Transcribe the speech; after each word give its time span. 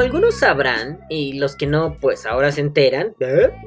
Como 0.00 0.06
algunos 0.06 0.36
sabrán, 0.36 1.00
y 1.10 1.34
los 1.34 1.56
que 1.56 1.66
no, 1.66 1.98
pues 2.00 2.24
ahora 2.24 2.50
se 2.52 2.62
enteran, 2.62 3.14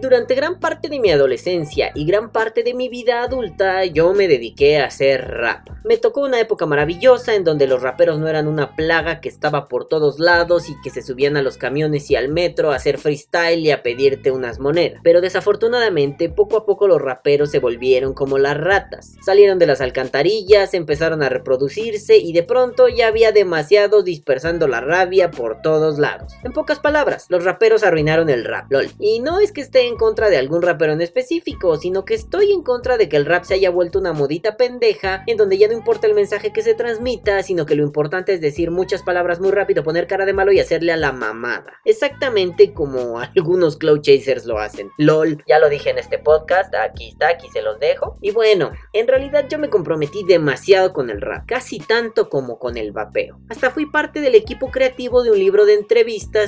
durante 0.01 0.33
gran 0.33 0.59
parte 0.59 0.89
de 0.89 0.99
mi 0.99 1.11
adolescencia 1.11 1.91
y 1.93 2.05
gran 2.05 2.31
parte 2.31 2.63
de 2.63 2.73
mi 2.73 2.89
vida 2.89 3.21
adulta 3.21 3.85
yo 3.85 4.15
me 4.15 4.27
dediqué 4.27 4.79
a 4.79 4.87
hacer 4.87 5.27
rap. 5.27 5.69
Me 5.83 5.97
tocó 5.97 6.21
una 6.21 6.39
época 6.39 6.65
maravillosa 6.65 7.35
en 7.35 7.43
donde 7.43 7.67
los 7.67 7.83
raperos 7.83 8.17
no 8.17 8.27
eran 8.27 8.47
una 8.47 8.75
plaga 8.75 9.21
que 9.21 9.29
estaba 9.29 9.67
por 9.67 9.87
todos 9.87 10.17
lados 10.17 10.69
y 10.69 10.75
que 10.81 10.89
se 10.89 11.03
subían 11.03 11.37
a 11.37 11.43
los 11.43 11.57
camiones 11.57 12.09
y 12.09 12.15
al 12.15 12.29
metro 12.29 12.71
a 12.71 12.77
hacer 12.77 12.97
freestyle 12.97 13.59
y 13.59 13.69
a 13.69 13.83
pedirte 13.83 14.31
unas 14.31 14.57
monedas. 14.57 15.01
Pero 15.03 15.21
desafortunadamente 15.21 16.29
poco 16.29 16.57
a 16.57 16.65
poco 16.65 16.87
los 16.87 16.99
raperos 16.99 17.51
se 17.51 17.59
volvieron 17.59 18.15
como 18.15 18.39
las 18.39 18.57
ratas. 18.57 19.17
Salieron 19.23 19.59
de 19.59 19.67
las 19.67 19.81
alcantarillas, 19.81 20.73
empezaron 20.73 21.21
a 21.21 21.29
reproducirse 21.29 22.17
y 22.17 22.33
de 22.33 22.41
pronto 22.41 22.87
ya 22.87 23.05
había 23.05 23.31
demasiados 23.31 24.03
dispersando 24.03 24.67
la 24.67 24.81
rabia 24.81 25.29
por 25.29 25.61
todos 25.61 25.99
lados. 25.99 26.22
En 26.43 26.51
pocas 26.53 26.79
palabras, 26.79 27.25
los 27.29 27.43
raperos 27.43 27.83
arruinaron 27.83 28.29
el 28.29 28.45
rap, 28.45 28.71
lol. 28.71 28.89
Y 28.99 29.19
no 29.19 29.39
es 29.39 29.51
que 29.51 29.61
esté 29.61 29.87
en 29.87 29.97
contra 29.97 30.29
de 30.29 30.37
algún 30.37 30.61
rapero 30.61 30.93
en 30.93 31.01
específico, 31.01 31.77
sino 31.77 32.05
que 32.05 32.13
estoy 32.13 32.51
en 32.51 32.63
contra 32.63 32.97
de 32.97 33.09
que 33.09 33.17
el 33.17 33.25
rap 33.25 33.43
se 33.43 33.55
haya 33.55 33.69
vuelto 33.69 33.99
una 33.99 34.13
modita 34.13 34.57
pendeja, 34.57 35.23
en 35.27 35.37
donde 35.37 35.57
ya 35.57 35.67
no 35.67 35.73
importa 35.73 36.07
el 36.07 36.13
mensaje 36.13 36.53
que 36.53 36.61
se 36.61 36.73
transmita, 36.73 37.41
sino 37.43 37.65
que 37.65 37.75
lo 37.75 37.83
importante 37.83 38.33
es 38.33 38.41
decir 38.41 38.71
muchas 38.71 39.03
palabras 39.03 39.39
muy 39.39 39.51
rápido, 39.51 39.83
poner 39.83 40.07
cara 40.07 40.25
de 40.25 40.33
malo 40.33 40.51
y 40.51 40.59
hacerle 40.59 40.91
a 40.91 40.97
la 40.97 41.11
mamada. 41.11 41.73
Exactamente 41.85 42.73
como 42.73 43.19
algunos 43.19 43.77
cloud 43.77 44.01
chasers 44.01 44.45
lo 44.45 44.59
hacen. 44.59 44.91
LOL, 44.97 45.43
ya 45.47 45.59
lo 45.59 45.69
dije 45.69 45.89
en 45.89 45.97
este 45.97 46.19
podcast, 46.19 46.73
aquí 46.75 47.09
está, 47.09 47.29
aquí 47.29 47.47
se 47.49 47.61
los 47.61 47.79
dejo. 47.79 48.17
Y 48.21 48.31
bueno, 48.31 48.71
en 48.93 49.07
realidad 49.07 49.45
yo 49.49 49.59
me 49.59 49.69
comprometí 49.69 50.23
demasiado 50.23 50.93
con 50.93 51.09
el 51.09 51.21
rap, 51.21 51.45
casi 51.47 51.79
tanto 51.79 52.29
como 52.29 52.59
con 52.59 52.77
el 52.77 52.91
vapeo. 52.91 53.39
Hasta 53.49 53.71
fui 53.71 53.85
parte 53.85 54.21
del 54.21 54.35
equipo 54.35 54.71
creativo 54.71 55.23
de 55.23 55.31
un 55.31 55.39
libro 55.39 55.65
de 55.65 55.73
entrevistas 55.73 56.02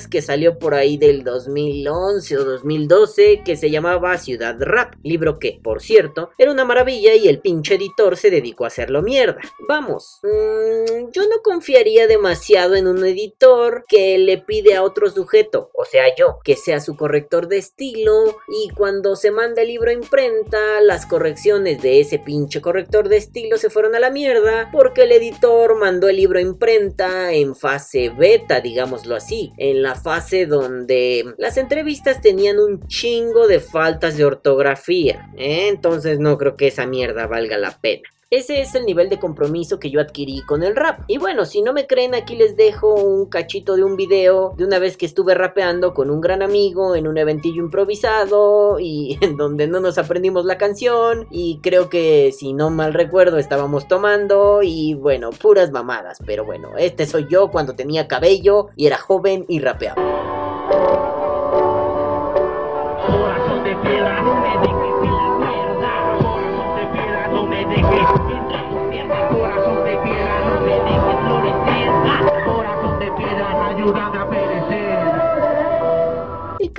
que 0.10 0.22
salió 0.22 0.60
por 0.60 0.74
ahí 0.74 0.98
del 0.98 1.24
2011 1.24 2.38
o 2.38 2.44
2012 2.44 3.42
que 3.46 3.56
se 3.56 3.70
llamaba 3.70 4.18
Ciudad 4.18 4.58
Rap, 4.60 4.96
libro 5.02 5.40
que, 5.40 5.62
por 5.64 5.82
cierto, 5.82 6.32
era 6.38 6.52
una 6.52 6.66
maravilla 6.66 7.16
y 7.16 7.30
el 7.30 7.40
pinche 7.40 7.76
editor 7.76 8.18
se 8.18 8.32
dedicó 8.32 8.66
a 8.66 8.68
hacerlo 8.68 9.02
mierda. 9.02 9.40
Vamos, 9.66 10.20
mmm, 10.24 11.10
yo 11.14 11.24
no 11.30 11.42
confiaría 11.42 12.06
demasiado 12.06 12.76
en 12.76 12.88
un 12.88 13.06
editor 13.06 13.86
que 13.88 14.18
le 14.18 14.40
pide 14.40 14.76
a 14.76 14.84
otro 14.84 15.10
sujeto, 15.10 15.70
o 15.74 15.86
sea 15.86 16.14
yo, 16.18 16.40
que 16.44 16.58
sea 16.58 16.82
su 16.82 16.98
corrector 16.98 17.48
de 17.48 17.58
estilo 17.58 18.38
y 18.50 18.70
cuando 18.76 19.16
se 19.16 19.32
manda 19.32 19.62
el 19.62 19.70
libro 19.70 19.90
a 19.90 19.94
imprenta, 19.94 20.82
las 20.82 21.06
correcciones 21.06 21.82
de 21.82 22.02
ese 22.02 22.20
pinche 22.20 22.60
corrector 22.60 23.08
de 23.08 23.18
estilo 23.18 23.58
se 23.58 23.70
fueron 23.70 23.96
a 23.96 24.00
la 24.00 24.10
mierda 24.10 24.70
porque 24.74 25.04
el 25.04 25.14
editor 25.14 25.78
mandó 25.78 26.10
el 26.10 26.18
libro 26.18 26.40
a 26.40 26.42
imprenta 26.42 27.32
en 27.32 27.56
fase 27.56 28.10
beta, 28.10 28.60
digámoslo 28.60 29.16
así, 29.16 29.45
en 29.58 29.82
la 29.82 29.96
fase 29.96 30.46
donde 30.46 31.34
las 31.38 31.58
entrevistas 31.58 32.22
tenían 32.22 32.60
un 32.60 32.88
chingo 32.88 33.48
de 33.48 33.60
faltas 33.60 34.18
de 34.18 34.26
ortografía. 34.26 35.30
¿eh? 35.38 35.68
Entonces 35.70 36.20
no 36.20 36.38
creo 36.38 36.56
que 36.56 36.68
esa 36.68 36.86
mierda 36.86 37.28
valga 37.28 37.58
la 37.58 37.72
pena. 37.80 38.10
Ese 38.36 38.60
es 38.60 38.76
el 38.76 38.86
nivel 38.86 39.08
de 39.08 39.18
compromiso 39.18 39.80
que 39.80 39.90
yo 39.90 40.02
adquirí 40.02 40.42
con 40.42 40.62
el 40.62 40.76
rap. 40.76 41.00
Y 41.08 41.18
bueno, 41.20 41.46
si 41.46 41.62
no 41.62 41.72
me 41.72 41.88
creen, 41.88 42.14
aquí 42.14 42.36
les 42.36 42.58
dejo 42.58 42.94
un 42.94 43.28
cachito 43.28 43.78
de 43.78 43.86
un 43.86 43.96
video 43.96 44.54
de 44.58 44.66
una 44.66 44.78
vez 44.78 44.98
que 44.98 45.06
estuve 45.06 45.36
rapeando 45.36 45.94
con 45.94 46.10
un 46.10 46.20
gran 46.20 46.42
amigo 46.42 46.98
en 46.98 47.08
un 47.08 47.18
eventillo 47.18 47.64
improvisado 47.64 48.78
y 48.78 49.18
en 49.22 49.38
donde 49.38 49.68
no 49.68 49.80
nos 49.80 49.98
aprendimos 49.98 50.44
la 50.44 50.58
canción. 50.58 51.28
Y 51.32 51.60
creo 51.64 51.90
que 51.90 52.34
si 52.38 52.52
no 52.52 52.70
mal 52.72 52.94
recuerdo 52.94 53.38
estábamos 53.38 53.88
tomando 53.88 54.60
y 54.62 54.96
bueno, 54.96 55.30
puras 55.30 55.72
mamadas. 55.72 56.20
Pero 56.26 56.44
bueno, 56.44 56.72
este 56.78 57.06
soy 57.06 57.28
yo 57.30 57.52
cuando 57.52 57.74
tenía 57.74 58.10
cabello 58.10 58.68
y 58.76 58.88
era 58.88 58.98
joven 58.98 59.46
y 59.48 59.60
rapeaba. 59.62 61.15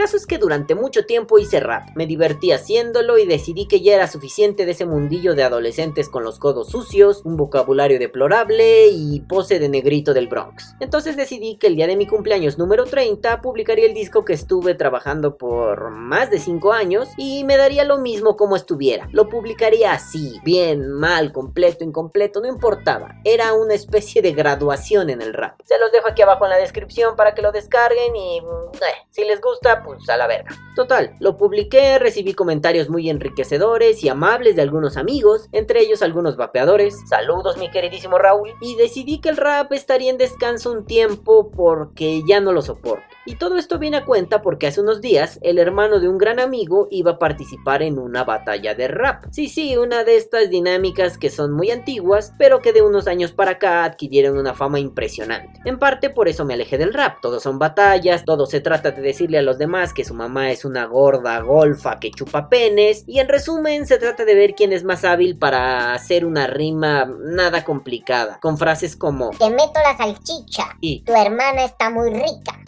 Caso 0.06 0.18
es 0.18 0.26
que 0.28 0.38
durante 0.38 0.76
mucho 0.76 1.04
tiempo 1.04 1.36
hice 1.36 1.58
rap, 1.58 1.88
me 1.96 2.06
divertí 2.06 2.52
haciéndolo 2.52 3.18
y 3.18 3.26
decidí 3.26 3.66
que 3.66 3.80
ya 3.80 3.96
era 3.96 4.06
suficiente 4.06 4.64
de 4.64 4.70
ese 4.70 4.86
mundillo 4.86 5.34
de 5.34 5.42
adolescentes 5.42 6.08
con 6.08 6.22
los 6.22 6.38
codos 6.38 6.68
sucios, 6.70 7.22
un 7.24 7.36
vocabulario 7.36 7.98
deplorable 7.98 8.86
y 8.86 9.18
pose 9.22 9.58
de 9.58 9.68
negrito 9.68 10.14
del 10.14 10.28
Bronx. 10.28 10.76
Entonces 10.78 11.16
decidí 11.16 11.56
que 11.56 11.66
el 11.66 11.74
día 11.74 11.88
de 11.88 11.96
mi 11.96 12.06
cumpleaños 12.06 12.56
número 12.56 12.84
30 12.84 13.40
publicaría 13.40 13.84
el 13.84 13.94
disco 13.94 14.24
que 14.24 14.34
estuve 14.34 14.76
trabajando 14.76 15.36
por 15.38 15.90
más 15.90 16.30
de 16.30 16.38
5 16.38 16.72
años 16.72 17.08
y 17.16 17.42
me 17.42 17.56
daría 17.56 17.82
lo 17.82 17.98
mismo 17.98 18.36
como 18.36 18.54
estuviera. 18.54 19.08
Lo 19.10 19.28
publicaría 19.28 19.90
así, 19.90 20.40
bien, 20.44 20.88
mal, 20.88 21.32
completo, 21.32 21.82
incompleto, 21.82 22.40
no 22.40 22.46
importaba. 22.46 23.16
Era 23.24 23.54
una 23.54 23.74
especie 23.74 24.22
de 24.22 24.30
graduación 24.30 25.10
en 25.10 25.20
el 25.20 25.34
rap. 25.34 25.58
Se 25.64 25.80
los 25.80 25.90
dejo 25.90 26.06
aquí 26.06 26.22
abajo 26.22 26.44
en 26.44 26.50
la 26.50 26.58
descripción 26.58 27.16
para 27.16 27.34
que 27.34 27.42
lo 27.42 27.50
descarguen 27.50 28.14
y 28.14 28.38
eh, 28.38 29.06
si 29.10 29.24
les 29.24 29.40
gusta 29.40 29.82
pues 29.82 29.95
a 30.08 30.16
la 30.16 30.26
verga. 30.26 30.50
Total, 30.74 31.16
lo 31.20 31.36
publiqué, 31.36 31.98
recibí 31.98 32.34
comentarios 32.34 32.88
muy 32.88 33.08
enriquecedores 33.08 34.04
y 34.04 34.08
amables 34.08 34.56
de 34.56 34.62
algunos 34.62 34.96
amigos, 34.96 35.48
entre 35.52 35.80
ellos 35.80 36.02
algunos 36.02 36.36
vapeadores. 36.36 36.96
Saludos 37.08 37.56
mi 37.56 37.70
queridísimo 37.70 38.18
Raúl. 38.18 38.52
Y 38.60 38.76
decidí 38.76 39.20
que 39.20 39.30
el 39.30 39.36
rap 39.36 39.72
estaría 39.72 40.10
en 40.10 40.18
descanso 40.18 40.72
un 40.72 40.84
tiempo 40.84 41.50
porque 41.50 42.22
ya 42.28 42.40
no 42.40 42.52
lo 42.52 42.62
soporto. 42.62 43.04
Y 43.28 43.36
todo 43.36 43.56
esto 43.56 43.80
viene 43.80 43.96
a 43.96 44.04
cuenta 44.04 44.40
porque 44.40 44.68
hace 44.68 44.80
unos 44.80 45.00
días 45.00 45.40
el 45.42 45.58
hermano 45.58 45.98
de 45.98 46.08
un 46.08 46.16
gran 46.16 46.38
amigo 46.38 46.86
iba 46.92 47.12
a 47.12 47.18
participar 47.18 47.82
en 47.82 47.98
una 47.98 48.22
batalla 48.22 48.74
de 48.74 48.86
rap. 48.86 49.24
Sí, 49.32 49.48
sí, 49.48 49.76
una 49.76 50.04
de 50.04 50.16
estas 50.16 50.48
dinámicas 50.48 51.18
que 51.18 51.30
son 51.30 51.52
muy 51.52 51.72
antiguas, 51.72 52.34
pero 52.38 52.60
que 52.60 52.72
de 52.72 52.82
unos 52.82 53.08
años 53.08 53.32
para 53.32 53.52
acá 53.52 53.84
adquirieron 53.84 54.38
una 54.38 54.54
fama 54.54 54.78
impresionante. 54.78 55.60
En 55.64 55.78
parte 55.78 56.10
por 56.10 56.28
eso 56.28 56.44
me 56.44 56.54
alejé 56.54 56.78
del 56.78 56.94
rap. 56.94 57.18
Todos 57.20 57.42
son 57.42 57.58
batallas, 57.58 58.24
todo 58.24 58.46
se 58.46 58.60
trata 58.60 58.92
de 58.92 59.02
decirle 59.02 59.38
a 59.38 59.42
los 59.42 59.58
demás 59.58 59.85
que 59.92 60.04
su 60.04 60.14
mamá 60.14 60.50
es 60.50 60.64
una 60.64 60.84
gorda 60.86 61.40
golfa 61.40 61.98
que 61.98 62.10
chupa 62.10 62.48
penes. 62.48 63.04
Y 63.06 63.18
en 63.20 63.28
resumen 63.28 63.86
se 63.86 63.98
trata 63.98 64.24
de 64.24 64.34
ver 64.34 64.54
quién 64.54 64.72
es 64.72 64.84
más 64.84 65.04
hábil 65.04 65.36
para 65.38 65.94
hacer 65.94 66.24
una 66.24 66.46
rima 66.46 67.06
nada 67.20 67.64
complicada. 67.64 68.38
Con 68.40 68.58
frases 68.58 68.96
como... 68.96 69.30
Te 69.30 69.50
meto 69.50 69.80
la 69.82 69.96
salchicha. 69.96 70.76
Y... 70.80 71.00
Tu 71.00 71.12
hermana 71.14 71.64
está 71.64 71.90
muy 71.90 72.10
rica. 72.10 72.58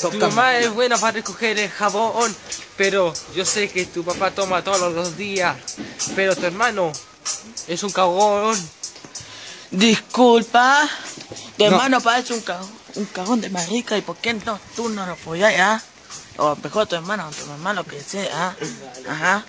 Tu 0.00 0.12
mamá 0.18 0.58
es 0.58 0.72
buena 0.74 0.98
para 0.98 1.12
recoger 1.12 1.58
el 1.58 1.68
jabón, 1.70 2.34
pero 2.76 3.12
yo 3.34 3.44
sé 3.44 3.68
que 3.68 3.86
tu 3.86 4.04
papá 4.04 4.30
toma 4.30 4.62
todos 4.62 4.92
los 4.92 5.16
días, 5.16 5.56
pero 6.14 6.36
tu 6.36 6.44
hermano 6.44 6.92
es 7.66 7.82
un 7.82 7.90
cagón. 7.90 8.56
Disculpa, 9.70 10.88
tu 11.56 11.64
No. 11.64 11.70
hermano 11.70 12.00
parece 12.00 12.34
un 12.34 12.40
cagón, 12.40 12.68
un 12.96 13.04
cagón 13.06 13.40
de 13.40 13.48
marica 13.50 13.96
y 13.96 14.00
por 14.02 14.16
qué 14.16 14.34
no 14.34 14.58
tú 14.74 14.88
no 14.88 15.06
lo 15.06 15.14
follas, 15.16 15.54
ah? 15.58 15.80
O 16.36 16.56
mejor 16.56 16.86
tu 16.86 16.96
hermano, 16.96 17.28
tu 17.38 17.46
mamá 17.46 17.72
lo 17.72 17.84
que 17.84 18.00
sea, 18.00 18.28
ah? 18.34 18.54
Ajá. 19.08 19.44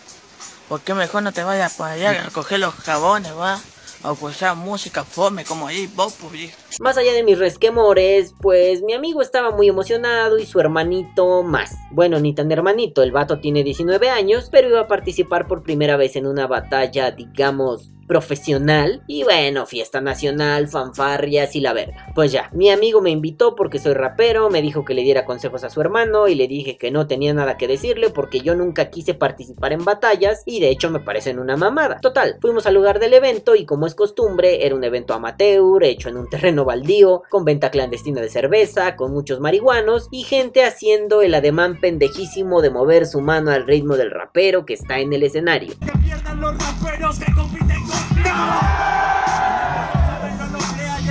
¿Por 0.67 0.81
qué 0.81 0.94
mejor 0.94 1.23
no 1.23 1.31
te 1.31 1.44
vayas 1.44 1.73
para 1.73 1.94
allá 1.94 2.11
a 2.11 2.23
recoger 2.23 2.59
los 2.59 2.73
jabones, 2.75 3.33
va? 3.38 3.59
O 4.03 4.13
escuchar 4.13 4.55
música 4.55 5.03
fome 5.03 5.45
como 5.45 5.67
ahí, 5.67 5.88
vos, 5.95 6.16
pues. 6.19 6.51
Más 6.79 6.97
allá 6.97 7.13
de 7.13 7.23
mis 7.23 7.38
resquemores, 7.38 8.33
pues 8.41 8.81
mi 8.81 8.94
amigo 8.94 9.21
estaba 9.21 9.51
muy 9.51 9.68
emocionado 9.68 10.39
y 10.39 10.45
su 10.45 10.59
hermanito 10.59 11.44
más. 11.44 11.75
Bueno, 11.91 12.19
ni 12.19 12.33
tan 12.33 12.51
hermanito, 12.51 13.03
el 13.03 13.12
vato 13.12 13.39
tiene 13.39 13.63
19 13.63 14.09
años, 14.09 14.50
pero 14.51 14.69
iba 14.69 14.81
a 14.81 14.88
participar 14.88 15.47
por 15.47 15.62
primera 15.62 15.97
vez 15.97 16.15
en 16.15 16.25
una 16.25 16.47
batalla, 16.47 17.12
digamos, 17.12 17.91
profesional. 18.12 19.02
Y 19.08 19.24
bueno, 19.24 19.66
fiesta 19.66 20.02
nacional, 20.02 20.68
fanfarrias 20.68 21.56
y 21.56 21.62
la 21.62 21.72
verga. 21.72 22.12
Pues 22.13 22.34
ya, 22.34 22.50
mi 22.52 22.69
amigo 22.69 23.00
me 23.00 23.10
invitó 23.10 23.56
porque 23.56 23.80
soy 23.80 23.94
rapero, 23.94 24.50
me 24.50 24.62
dijo 24.62 24.84
que 24.84 24.94
le 24.94 25.04
diera 25.04 25.24
consejos 25.24 25.63
a 25.63 25.69
su 25.69 25.80
hermano 25.80 26.28
y 26.28 26.36
le 26.36 26.50
dije 26.50 26.78
que 26.78 26.92
no 26.92 27.08
tenía 27.08 27.34
nada 27.34 27.56
que 27.56 27.69
decirle 27.69 28.10
porque 28.10 28.42
yo 28.42 28.54
nunca 28.54 28.90
quise 28.90 29.13
participar 29.13 29.72
en 29.72 29.86
batallas 29.86 30.44
y 30.46 30.60
de 30.60 30.72
hecho 30.72 30.90
me 30.90 31.00
parecen 31.00 31.40
una 31.40 31.56
mamada. 31.56 32.02
Total, 32.02 32.36
fuimos 32.42 32.66
al 32.66 32.74
lugar 32.74 33.00
del 33.00 33.13
evento 33.13 33.56
y 33.56 33.63
como 33.63 33.88
es 33.88 33.96
costumbre, 33.96 34.66
era 34.66 34.75
un 34.75 34.84
evento 34.84 35.13
amateur, 35.13 35.81
hecho 35.81 36.10
en 36.10 36.18
un 36.18 36.30
terreno 36.30 36.66
baldío, 36.66 37.24
con 37.30 37.46
venta 37.46 37.72
clandestina 37.72 38.19
de 38.19 38.30
cerveza, 38.30 38.98
con 38.98 39.13
muchos 39.13 39.40
marihuanos 39.40 40.10
y 40.12 40.24
gente 40.24 40.66
haciendo 40.66 41.22
el 41.22 41.34
ademán 41.34 41.80
pendejísimo 41.80 42.62
de 42.62 42.72
mover 42.72 43.06
su 43.06 43.22
mano 43.22 43.52
al 43.52 43.66
ritmo 43.66 43.96
del 43.96 44.12
rapero 44.12 44.66
que 44.66 44.74
está 44.74 45.00
en 45.00 45.13
el 45.13 45.24
escenario. 45.24 45.75
Que 45.80 45.98
pierdan 46.00 46.42
los 46.42 46.58
raperos 46.58 47.18
que 47.18 47.34
compiten 47.34 47.81
con 47.88 48.00
no! 48.24 48.81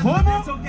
¿Cómo? 0.03 0.60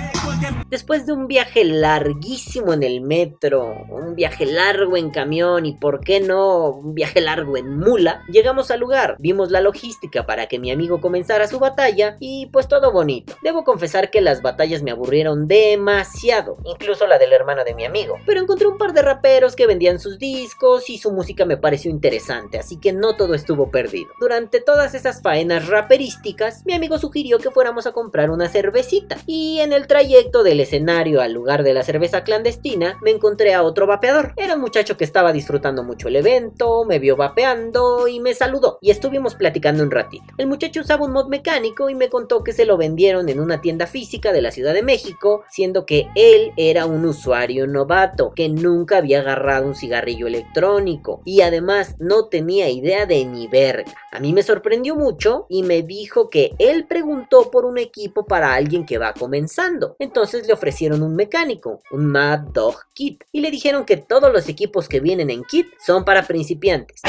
Después 0.72 1.04
de 1.04 1.12
un 1.12 1.26
viaje 1.26 1.66
larguísimo 1.66 2.72
en 2.72 2.82
el 2.82 3.02
metro, 3.02 3.84
un 3.90 4.14
viaje 4.14 4.46
largo 4.46 4.96
en 4.96 5.10
camión 5.10 5.66
y 5.66 5.74
por 5.74 6.00
qué 6.00 6.18
no 6.18 6.70
un 6.70 6.94
viaje 6.94 7.20
largo 7.20 7.58
en 7.58 7.78
mula, 7.78 8.22
llegamos 8.30 8.70
al 8.70 8.80
lugar, 8.80 9.16
vimos 9.18 9.50
la 9.50 9.60
logística 9.60 10.24
para 10.24 10.46
que 10.46 10.58
mi 10.58 10.70
amigo 10.70 11.02
comenzara 11.02 11.46
su 11.46 11.58
batalla 11.58 12.16
y 12.20 12.46
pues 12.46 12.68
todo 12.68 12.90
bonito. 12.90 13.34
Debo 13.42 13.64
confesar 13.64 14.10
que 14.10 14.22
las 14.22 14.40
batallas 14.40 14.82
me 14.82 14.92
aburrieron 14.92 15.46
demasiado, 15.46 16.56
incluso 16.64 17.06
la 17.06 17.18
del 17.18 17.34
hermano 17.34 17.64
de 17.64 17.74
mi 17.74 17.84
amigo, 17.84 18.16
pero 18.24 18.40
encontré 18.40 18.66
un 18.66 18.78
par 18.78 18.94
de 18.94 19.02
raperos 19.02 19.54
que 19.54 19.66
vendían 19.66 20.00
sus 20.00 20.18
discos 20.18 20.88
y 20.88 20.96
su 20.96 21.12
música 21.12 21.44
me 21.44 21.58
pareció 21.58 21.90
interesante, 21.90 22.58
así 22.58 22.80
que 22.80 22.94
no 22.94 23.14
todo 23.18 23.34
estuvo 23.34 23.70
perdido. 23.70 24.08
Durante 24.18 24.62
todas 24.62 24.94
esas 24.94 25.20
faenas 25.20 25.68
raperísticas, 25.68 26.64
mi 26.64 26.72
amigo 26.72 26.96
sugirió 26.96 27.36
que 27.40 27.50
fuéramos 27.50 27.86
a 27.86 27.92
comprar 27.92 28.30
una 28.30 28.48
cervecita 28.48 29.18
y 29.26 29.58
en 29.58 29.74
el 29.74 29.86
trayecto 29.86 30.42
del 30.42 30.61
escenario 30.62 31.20
al 31.20 31.32
lugar 31.32 31.62
de 31.62 31.74
la 31.74 31.82
cerveza 31.82 32.24
clandestina 32.24 32.98
me 33.02 33.10
encontré 33.10 33.54
a 33.54 33.62
otro 33.62 33.86
vapeador. 33.86 34.32
Era 34.36 34.54
un 34.54 34.60
muchacho 34.60 34.96
que 34.96 35.04
estaba 35.04 35.32
disfrutando 35.32 35.82
mucho 35.82 36.08
el 36.08 36.16
evento, 36.16 36.84
me 36.84 36.98
vio 36.98 37.16
vapeando 37.16 38.08
y 38.08 38.20
me 38.20 38.34
saludó 38.34 38.78
y 38.80 38.90
estuvimos 38.90 39.34
platicando 39.34 39.82
un 39.82 39.90
ratito. 39.90 40.24
El 40.38 40.46
muchacho 40.46 40.80
usaba 40.80 41.04
un 41.04 41.12
mod 41.12 41.28
mecánico 41.28 41.90
y 41.90 41.94
me 41.94 42.08
contó 42.08 42.42
que 42.42 42.52
se 42.52 42.64
lo 42.64 42.76
vendieron 42.76 43.28
en 43.28 43.40
una 43.40 43.60
tienda 43.60 43.86
física 43.86 44.32
de 44.32 44.42
la 44.42 44.50
Ciudad 44.50 44.74
de 44.74 44.82
México, 44.82 45.44
siendo 45.50 45.86
que 45.86 46.08
él 46.14 46.52
era 46.56 46.86
un 46.86 47.04
usuario 47.04 47.66
novato 47.66 48.32
que 48.34 48.48
nunca 48.48 48.98
había 48.98 49.20
agarrado 49.20 49.66
un 49.66 49.74
cigarrillo 49.74 50.26
electrónico 50.26 51.22
y 51.24 51.40
además 51.42 51.96
no 51.98 52.28
tenía 52.28 52.68
idea 52.68 53.06
de 53.06 53.24
ni 53.24 53.48
verga. 53.48 53.92
A 54.10 54.20
mí 54.20 54.32
me 54.32 54.42
sorprendió 54.42 54.96
mucho 54.96 55.46
y 55.48 55.62
me 55.62 55.82
dijo 55.82 56.30
que 56.30 56.52
él 56.58 56.86
preguntó 56.86 57.50
por 57.50 57.64
un 57.64 57.78
equipo 57.78 58.26
para 58.26 58.54
alguien 58.54 58.86
que 58.86 58.98
va 58.98 59.14
comenzando. 59.14 59.96
Entonces 59.98 60.46
le 60.46 60.51
ofrecieron 60.52 61.02
un 61.02 61.16
mecánico, 61.16 61.80
un 61.90 62.06
Mad 62.06 62.40
Dog 62.52 62.76
Kit, 62.94 63.24
y 63.32 63.40
le 63.40 63.50
dijeron 63.50 63.84
que 63.84 63.96
todos 63.96 64.32
los 64.32 64.48
equipos 64.48 64.88
que 64.88 65.00
vienen 65.00 65.30
en 65.30 65.44
kit 65.44 65.66
son 65.84 66.04
para 66.04 66.22
principiantes. 66.22 67.00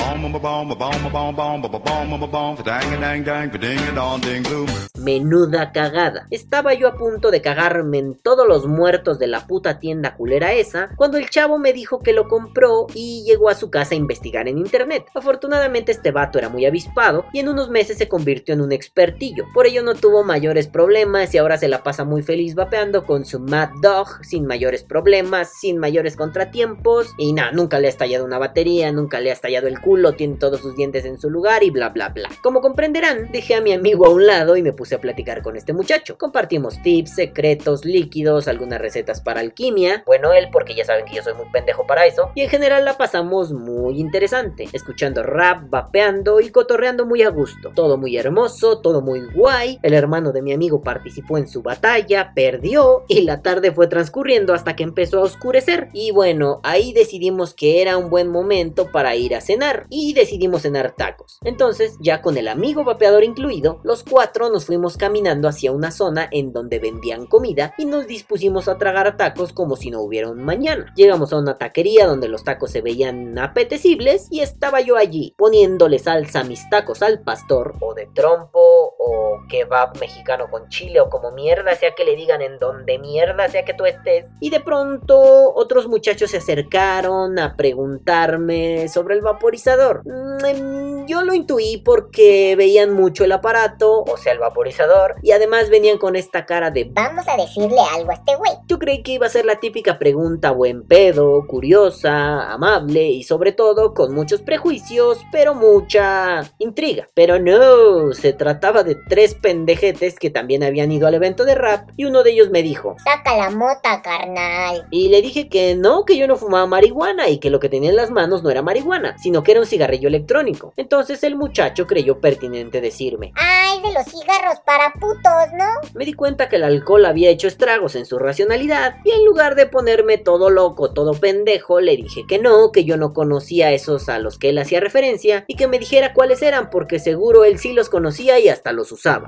Menuda 5.00 5.72
cagada. 5.72 6.28
Estaba 6.32 6.74
yo 6.74 6.88
a 6.88 6.96
punto 6.96 7.32
de 7.32 7.42
cagarme 7.42 7.98
en 7.98 8.16
todos 8.16 8.48
los 8.48 8.68
muertos 8.68 9.20
de 9.20 9.28
la 9.28 9.48
puta 9.48 9.80
tienda 9.80 10.16
culera 10.16 10.54
esa, 10.54 10.90
cuando 10.96 11.18
el 11.18 11.30
chavo 11.30 11.60
me 11.60 11.74
dijo 11.74 12.00
que 12.00 12.14
lo 12.14 12.28
compró 12.28 12.88
y 12.94 13.24
llegó 13.26 13.50
a 13.50 13.56
su 13.56 13.70
casa 13.70 13.96
a 13.96 13.98
investigar 13.98 14.48
en 14.48 14.58
internet. 14.58 15.06
Afortunadamente 15.14 15.92
este 15.92 16.12
vato 16.12 16.38
era 16.38 16.50
muy 16.50 16.66
avispado 16.66 17.26
y 17.34 17.40
en 17.40 17.50
unos 17.50 17.70
meses 17.70 17.98
se 17.98 18.08
convirtió 18.08 18.54
en 18.54 18.62
un 18.62 18.72
expertillo. 18.72 19.46
Por 19.54 19.68
ello 19.68 19.84
no 19.84 19.96
tuvo 19.96 20.24
mayores 20.24 20.68
problemas 20.68 21.34
y 21.34 21.38
ahora 21.38 21.58
se 21.58 21.68
la 21.68 21.84
pasa 21.84 22.04
muy 22.04 22.22
feliz 22.22 22.56
vapeando 22.56 23.06
con 23.06 23.23
su 23.26 23.40
Mad 23.40 23.70
Dog 23.82 24.08
sin 24.24 24.46
mayores 24.46 24.84
problemas, 24.84 25.52
sin 25.60 25.78
mayores 25.78 26.16
contratiempos 26.16 27.10
y 27.18 27.34
nada, 27.34 27.52
nunca 27.52 27.80
le 27.80 27.88
ha 27.88 27.90
estallado 27.90 28.26
una 28.26 28.40
batería, 28.40 28.92
nunca 28.92 29.20
le 29.20 29.30
ha 29.30 29.34
estallado 29.34 29.68
el 29.68 29.80
culo, 29.80 30.14
tiene 30.14 30.38
todos 30.38 30.62
sus 30.62 30.76
dientes 30.76 31.06
en 31.06 31.20
su 31.20 31.30
lugar 31.30 31.64
y 31.64 31.70
bla 31.70 31.90
bla 31.90 32.10
bla. 32.10 32.30
Como 32.42 32.62
comprenderán, 32.62 33.32
dejé 33.32 33.56
a 33.56 33.62
mi 33.62 33.74
amigo 33.74 34.06
a 34.06 34.10
un 34.10 34.26
lado 34.26 34.58
y 34.58 34.64
me 34.64 34.74
puse 34.74 34.96
a 34.96 35.02
platicar 35.02 35.42
con 35.42 35.56
este 35.56 35.74
muchacho. 35.74 36.18
Compartimos 36.18 36.82
tips, 36.82 37.16
secretos, 37.16 37.86
líquidos, 37.86 38.48
algunas 38.48 38.80
recetas 38.80 39.22
para 39.22 39.40
alquimia. 39.40 40.04
Bueno, 40.06 40.34
él 40.34 40.50
porque 40.52 40.76
ya 40.76 40.86
saben 40.86 41.06
que 41.06 41.16
yo 41.16 41.24
soy 41.24 41.34
muy 41.34 41.46
pendejo 41.52 41.86
para 41.88 42.06
eso. 42.06 42.32
Y 42.36 42.42
en 42.42 42.50
general 42.50 42.86
la 42.86 42.98
pasamos 42.98 43.52
muy 43.52 44.00
interesante, 44.00 44.68
escuchando 44.74 45.24
rap, 45.24 45.70
vapeando 45.70 46.40
y 46.40 46.50
cotorreando 46.50 47.06
muy 47.06 47.24
a 47.24 47.30
gusto. 47.30 47.72
Todo 47.74 47.98
muy 47.98 48.18
hermoso, 48.18 48.80
todo 48.80 49.02
muy 49.02 49.22
guay. 49.34 49.80
El 49.82 49.94
hermano 49.94 50.32
de 50.32 50.42
mi 50.42 50.54
amigo 50.54 50.82
participó 50.82 51.38
en 51.38 51.48
su 51.48 51.62
batalla, 51.62 52.34
perdió 52.36 53.06
y 53.14 53.22
la 53.22 53.42
tarde 53.42 53.72
fue 53.72 53.88
transcurriendo 53.88 54.54
hasta 54.54 54.76
que 54.76 54.84
empezó 54.84 55.20
a 55.20 55.24
oscurecer. 55.24 55.90
Y 55.94 56.12
bueno, 56.12 56.60
ahí 56.64 56.94
decidimos 56.94 57.54
que 57.54 57.82
era 57.82 57.98
un 57.98 58.10
buen 58.10 58.28
momento 58.28 58.92
para 58.92 59.16
ir 59.16 59.36
a 59.36 59.42
cenar 59.42 59.86
y 59.90 60.14
decidimos 60.14 60.64
cenar 60.64 60.96
tacos. 60.96 61.38
Entonces, 61.44 61.96
ya 62.00 62.22
con 62.22 62.38
el 62.38 62.48
amigo 62.48 62.84
vapeador 62.84 63.24
incluido, 63.24 63.80
los 63.84 64.04
cuatro 64.04 64.50
nos 64.50 64.66
fuimos 64.66 64.98
caminando 64.98 65.48
hacia 65.48 65.72
una 65.72 65.92
zona 65.92 66.28
en 66.32 66.54
donde 66.54 66.80
vendían 66.80 67.28
comida 67.28 67.76
y 67.78 67.86
nos 67.86 68.08
dispusimos 68.08 68.68
a 68.68 68.78
tragar 68.78 69.16
tacos 69.16 69.54
como 69.54 69.76
si 69.76 69.92
no 69.92 70.02
hubiera 70.02 70.30
un 70.30 70.44
mañana. 70.44 70.92
Llegamos 70.96 71.34
a 71.34 71.38
una 71.38 71.58
taquería 71.58 72.08
donde 72.08 72.28
los 72.28 72.44
tacos 72.44 72.72
se 72.72 72.82
veían 72.82 73.38
apetecibles 73.38 74.28
y 74.32 74.40
estaba 74.40 74.82
yo 74.82 74.98
allí 74.98 75.36
poniéndole 75.38 76.00
salsa 76.00 76.40
a 76.40 76.44
mis 76.44 76.68
tacos 76.70 77.04
al 77.04 77.22
pastor 77.22 77.76
o 77.80 77.94
de 77.94 78.08
trompo 78.08 78.96
o 78.98 79.40
kebab 79.50 80.00
mexicano 80.00 80.50
con 80.50 80.70
chile 80.70 81.00
o 81.00 81.10
como 81.10 81.32
mierda 81.32 81.76
sea 81.76 81.94
que 81.96 82.06
le 82.06 82.16
digan 82.16 82.42
en 82.42 82.58
donde 82.58 82.98
mierda 83.04 83.50
sea 83.50 83.66
que 83.66 83.74
tú 83.74 83.86
estés. 83.86 84.26
Y 84.40 84.50
de 84.50 84.62
pronto 84.62 85.54
otros 85.56 85.88
muchachos 85.88 86.32
se 86.32 86.38
acercaron 86.38 87.38
a 87.38 87.56
preguntarme 87.56 88.88
sobre 88.88 89.16
el 89.16 89.22
vaporizador. 89.22 90.02
Mm, 90.06 91.06
Yo 91.06 91.22
lo 91.24 91.34
intuí 91.34 91.82
porque 91.84 92.56
veían 92.58 92.94
mucho 92.94 93.26
el 93.26 93.32
aparato, 93.34 94.04
o 94.04 94.16
sea 94.16 94.32
el 94.32 94.40
vaporizador, 94.40 95.16
y 95.22 95.32
además 95.32 95.70
venían 95.70 95.98
con 95.98 96.16
esta 96.16 96.46
cara 96.46 96.72
de 96.72 96.86
Vamos 96.94 97.28
a 97.28 97.36
decirle 97.36 97.76
algo 97.94 98.12
a 98.12 98.14
este 98.14 98.36
güey. 98.38 98.52
yo 98.68 98.80
creí 98.80 99.04
que 99.04 99.12
iba 99.14 99.26
a 99.26 99.30
ser 99.30 99.46
la 99.46 99.60
típica 99.60 100.00
pregunta 100.00 100.52
buen 100.52 100.84
pedo, 100.88 101.46
curiosa, 101.46 102.52
amable 102.54 103.04
y 103.10 103.24
sobre 103.24 103.52
todo 103.52 103.94
con 103.94 104.14
muchos 104.14 104.42
prejuicios, 104.42 105.20
pero 105.32 105.54
mucha 105.56 106.44
intriga. 106.60 107.10
Pero 107.14 107.38
no, 107.38 108.14
se 108.14 108.32
trataba 108.32 108.84
de 108.84 108.96
tres 109.10 109.36
pendejetes 109.36 110.18
que 110.18 110.30
también 110.30 110.64
habían 110.64 110.92
ido 110.92 111.08
al 111.08 111.16
evento 111.16 111.44
de 111.44 111.56
rap 111.56 111.90
y 111.98 112.06
uno 112.06 112.24
de 112.24 112.32
ellos 112.32 112.50
me 112.50 112.64
dijo, 112.64 112.93
Saca 113.04 113.36
la 113.38 113.50
mota, 113.50 114.02
carnal. 114.02 114.88
y 114.92 115.10
le 115.10 115.22
dije 115.22 115.50
que 115.50 115.76
no, 115.76 116.06
que 116.06 116.18
yo 116.18 116.28
no 116.28 116.36
fumaba 116.36 116.66
marihuana 116.66 117.30
y 117.30 117.40
que 117.40 117.50
lo 117.50 117.60
que 117.60 117.70
tenía 117.70 117.90
en 117.90 117.96
las 117.96 118.12
manos 118.12 118.44
no 118.44 118.50
era 118.50 118.62
marihuana, 118.62 119.18
sino 119.18 119.44
que 119.44 119.52
era 119.52 119.62
un 119.62 119.66
cigarrillo 119.66 120.08
electrónico. 120.08 120.74
Entonces 120.78 121.24
el 121.24 121.36
muchacho 121.36 121.88
creyó 121.88 122.20
pertinente 122.20 122.82
decirme, 122.82 123.34
Ay, 123.36 123.82
de 123.82 123.94
los 123.94 124.06
cigarros 124.06 124.60
para 124.66 124.94
putos, 124.94 125.54
¿no? 125.54 125.66
Me 125.94 126.06
di 126.06 126.14
cuenta 126.14 126.50
que 126.50 126.58
el 126.58 126.64
alcohol 126.64 127.06
había 127.06 127.30
hecho 127.30 127.48
estragos 127.48 127.96
en 127.96 128.06
su 128.06 128.20
racionalidad 128.20 128.98
y 129.04 129.12
en 129.12 129.26
lugar 129.26 129.56
de 129.56 129.66
ponerme 129.66 130.18
todo 130.18 130.50
loco, 130.50 130.94
todo 130.94 131.14
pendejo, 131.14 131.80
le 131.82 131.96
dije 131.98 132.24
que 132.28 132.40
no, 132.40 132.72
que 132.72 132.84
yo 132.86 132.98
no 132.98 133.14
conocía 133.14 133.72
esos 133.72 134.10
a 134.10 134.20
los 134.20 134.38
que 134.38 134.50
él 134.50 134.58
hacía 134.58 134.80
referencia 134.80 135.46
y 135.48 135.56
que 135.56 135.68
me 135.68 135.80
dijera 135.80 136.14
cuáles 136.14 136.42
eran 136.42 136.70
porque 136.70 137.00
seguro 137.00 137.44
él 137.44 137.60
sí 137.60 137.74
los 137.74 137.90
conocía 137.90 138.40
y 138.40 138.50
hasta 138.50 138.72
los 138.72 138.92
usaba. 138.92 139.28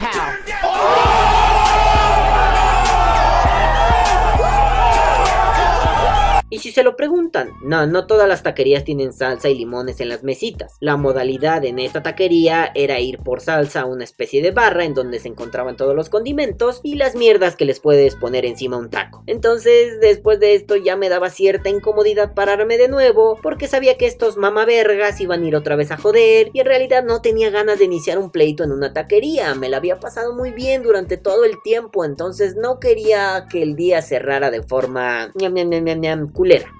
Y 6.55 6.59
si 6.59 6.71
se 6.71 6.83
lo 6.83 6.95
preguntan, 6.95 7.49
no, 7.61 7.85
no 7.85 8.07
todas 8.07 8.29
las 8.29 8.41
taquerías 8.41 8.85
tienen 8.85 9.11
salsa 9.11 9.49
y 9.49 9.55
limones 9.55 9.99
en 9.99 10.07
las 10.07 10.23
mesitas. 10.23 10.77
La 10.79 10.95
modalidad 10.95 11.65
en 11.65 11.79
esta 11.79 12.01
taquería 12.01 12.71
era 12.75 13.01
ir 13.01 13.19
por 13.19 13.41
salsa 13.41 13.81
a 13.81 13.85
una 13.85 14.05
especie 14.05 14.41
de 14.41 14.51
barra 14.51 14.85
en 14.85 14.93
donde 14.93 15.19
se 15.19 15.27
encontraban 15.27 15.75
todos 15.75 15.93
los 15.93 16.07
condimentos 16.07 16.79
y 16.81 16.95
las 16.95 17.13
mierdas 17.13 17.57
que 17.57 17.65
les 17.65 17.81
puedes 17.81 18.15
poner 18.15 18.45
encima 18.45 18.77
un 18.77 18.89
taco. 18.89 19.21
Entonces, 19.27 19.99
después 19.99 20.39
de 20.39 20.55
esto 20.55 20.77
ya 20.77 20.95
me 20.95 21.09
daba 21.09 21.29
cierta 21.29 21.67
incomodidad 21.67 22.33
pararme 22.33 22.77
de 22.77 22.87
nuevo 22.87 23.37
porque 23.43 23.67
sabía 23.67 23.97
que 23.97 24.05
estos 24.05 24.37
mamavergas 24.37 25.19
iban 25.19 25.43
a 25.43 25.47
ir 25.47 25.57
otra 25.57 25.75
vez 25.75 25.91
a 25.91 25.97
joder 25.97 26.51
y 26.53 26.61
en 26.61 26.67
realidad 26.67 27.03
no 27.03 27.21
tenía 27.21 27.49
ganas 27.49 27.79
de 27.79 27.83
iniciar 27.83 28.17
un 28.17 28.31
pleito 28.31 28.63
en 28.63 28.71
una 28.71 28.93
taquería. 28.93 29.55
Me 29.55 29.67
la 29.67 29.75
había 29.75 29.99
pasado 29.99 30.33
muy 30.33 30.51
bien 30.51 30.83
durante 30.83 31.17
todo 31.17 31.43
el 31.43 31.61
tiempo, 31.63 32.05
entonces 32.05 32.55
no 32.55 32.79
quería 32.79 33.47
que 33.49 33.61
el 33.61 33.75
día 33.75 34.01
cerrara 34.01 34.51
de 34.51 34.63
forma 34.63 35.33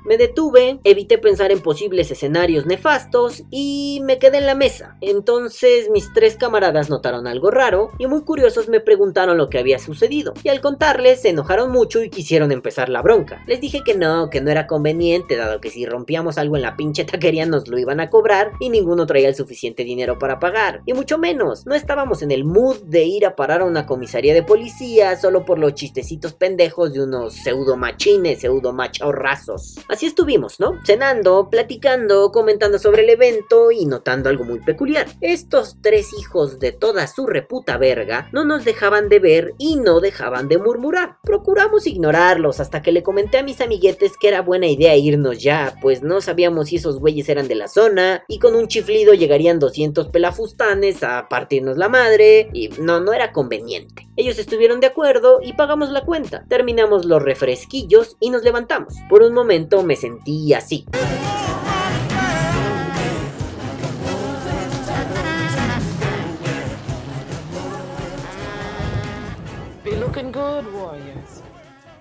Me 0.05 0.17
detuve, 0.17 0.79
evité 0.83 1.17
pensar 1.17 1.51
en 1.51 1.59
posibles 1.59 2.11
escenarios 2.11 2.67
nefastos 2.67 3.43
y 3.49 3.99
me 4.03 4.19
quedé 4.19 4.37
en 4.37 4.45
la 4.45 4.53
mesa. 4.53 4.95
Entonces 5.01 5.89
mis 5.89 6.13
tres 6.13 6.35
camaradas 6.35 6.91
notaron 6.91 7.25
algo 7.25 7.49
raro 7.49 7.89
y 7.97 8.05
muy 8.05 8.21
curiosos 8.21 8.69
me 8.69 8.79
preguntaron 8.79 9.37
lo 9.37 9.49
que 9.49 9.57
había 9.57 9.79
sucedido. 9.79 10.33
Y 10.43 10.49
al 10.49 10.61
contarles 10.61 11.21
se 11.21 11.29
enojaron 11.29 11.71
mucho 11.71 12.03
y 12.03 12.11
quisieron 12.11 12.51
empezar 12.51 12.89
la 12.89 13.01
bronca. 13.01 13.43
Les 13.47 13.59
dije 13.59 13.81
que 13.83 13.95
no, 13.95 14.29
que 14.29 14.41
no 14.41 14.51
era 14.51 14.67
conveniente, 14.67 15.35
dado 15.35 15.59
que 15.59 15.71
si 15.71 15.87
rompíamos 15.87 16.37
algo 16.37 16.55
en 16.55 16.61
la 16.61 16.75
pinche 16.75 17.03
taquería 17.03 17.47
nos 17.47 17.67
lo 17.67 17.79
iban 17.79 17.99
a 17.99 18.11
cobrar 18.11 18.51
y 18.59 18.69
ninguno 18.69 19.07
traía 19.07 19.29
el 19.29 19.35
suficiente 19.35 19.83
dinero 19.83 20.19
para 20.19 20.39
pagar. 20.39 20.81
Y 20.85 20.93
mucho 20.93 21.17
menos, 21.17 21.65
no 21.65 21.73
estábamos 21.73 22.21
en 22.21 22.29
el 22.29 22.43
mood 22.43 22.83
de 22.83 23.05
ir 23.05 23.25
a 23.25 23.35
parar 23.35 23.61
a 23.61 23.65
una 23.65 23.87
comisaría 23.87 24.35
de 24.35 24.43
policía 24.43 25.15
solo 25.17 25.43
por 25.43 25.57
los 25.57 25.73
chistecitos 25.73 26.33
pendejos 26.33 26.93
de 26.93 27.01
unos 27.01 27.33
pseudo 27.33 27.75
machines, 27.77 28.41
pseudo 28.41 28.71
machorrazos. 28.71 29.54
Así 29.89 30.05
estuvimos, 30.05 30.59
¿no? 30.59 30.79
Cenando, 30.85 31.49
platicando, 31.49 32.31
comentando 32.31 32.79
sobre 32.79 33.03
el 33.03 33.09
evento 33.09 33.71
y 33.71 33.85
notando 33.85 34.29
algo 34.29 34.43
muy 34.43 34.59
peculiar. 34.59 35.07
Estos 35.21 35.77
tres 35.81 36.13
hijos 36.17 36.59
de 36.59 36.71
toda 36.71 37.07
su 37.07 37.27
reputa 37.27 37.77
verga 37.77 38.29
no 38.31 38.45
nos 38.45 38.65
dejaban 38.65 39.09
de 39.09 39.19
ver 39.19 39.53
y 39.57 39.75
no 39.75 39.99
dejaban 39.99 40.47
de 40.47 40.57
murmurar. 40.57 41.17
Procuramos 41.23 41.87
ignorarlos 41.87 42.59
hasta 42.59 42.81
que 42.81 42.91
le 42.91 43.03
comenté 43.03 43.37
a 43.37 43.43
mis 43.43 43.61
amiguetes 43.61 44.13
que 44.19 44.27
era 44.27 44.41
buena 44.41 44.67
idea 44.67 44.95
irnos 44.95 45.41
ya, 45.41 45.75
pues 45.81 46.01
no 46.01 46.21
sabíamos 46.21 46.69
si 46.69 46.77
esos 46.77 46.99
güeyes 46.99 47.29
eran 47.29 47.47
de 47.47 47.55
la 47.55 47.67
zona 47.67 48.23
y 48.27 48.39
con 48.39 48.55
un 48.55 48.67
chiflido 48.67 49.13
llegarían 49.13 49.59
200 49.59 50.09
pelafustanes 50.09 51.03
a 51.03 51.27
partirnos 51.29 51.77
la 51.77 51.89
madre 51.89 52.49
y 52.53 52.69
no, 52.79 52.99
no 52.99 53.13
era 53.13 53.31
conveniente. 53.31 54.04
Ellos 54.17 54.39
estuvieron 54.39 54.79
de 54.79 54.87
acuerdo 54.87 55.39
y 55.41 55.53
pagamos 55.53 55.89
la 55.89 56.05
cuenta. 56.05 56.45
Terminamos 56.47 57.05
los 57.05 57.21
refresquillos 57.21 58.15
y 58.19 58.29
nos 58.29 58.43
levantamos. 58.43 58.95
Por 59.09 59.23
un 59.23 59.33
momento 59.33 59.83
me 59.83 59.95
sentí 59.95 60.53
así. 60.53 60.85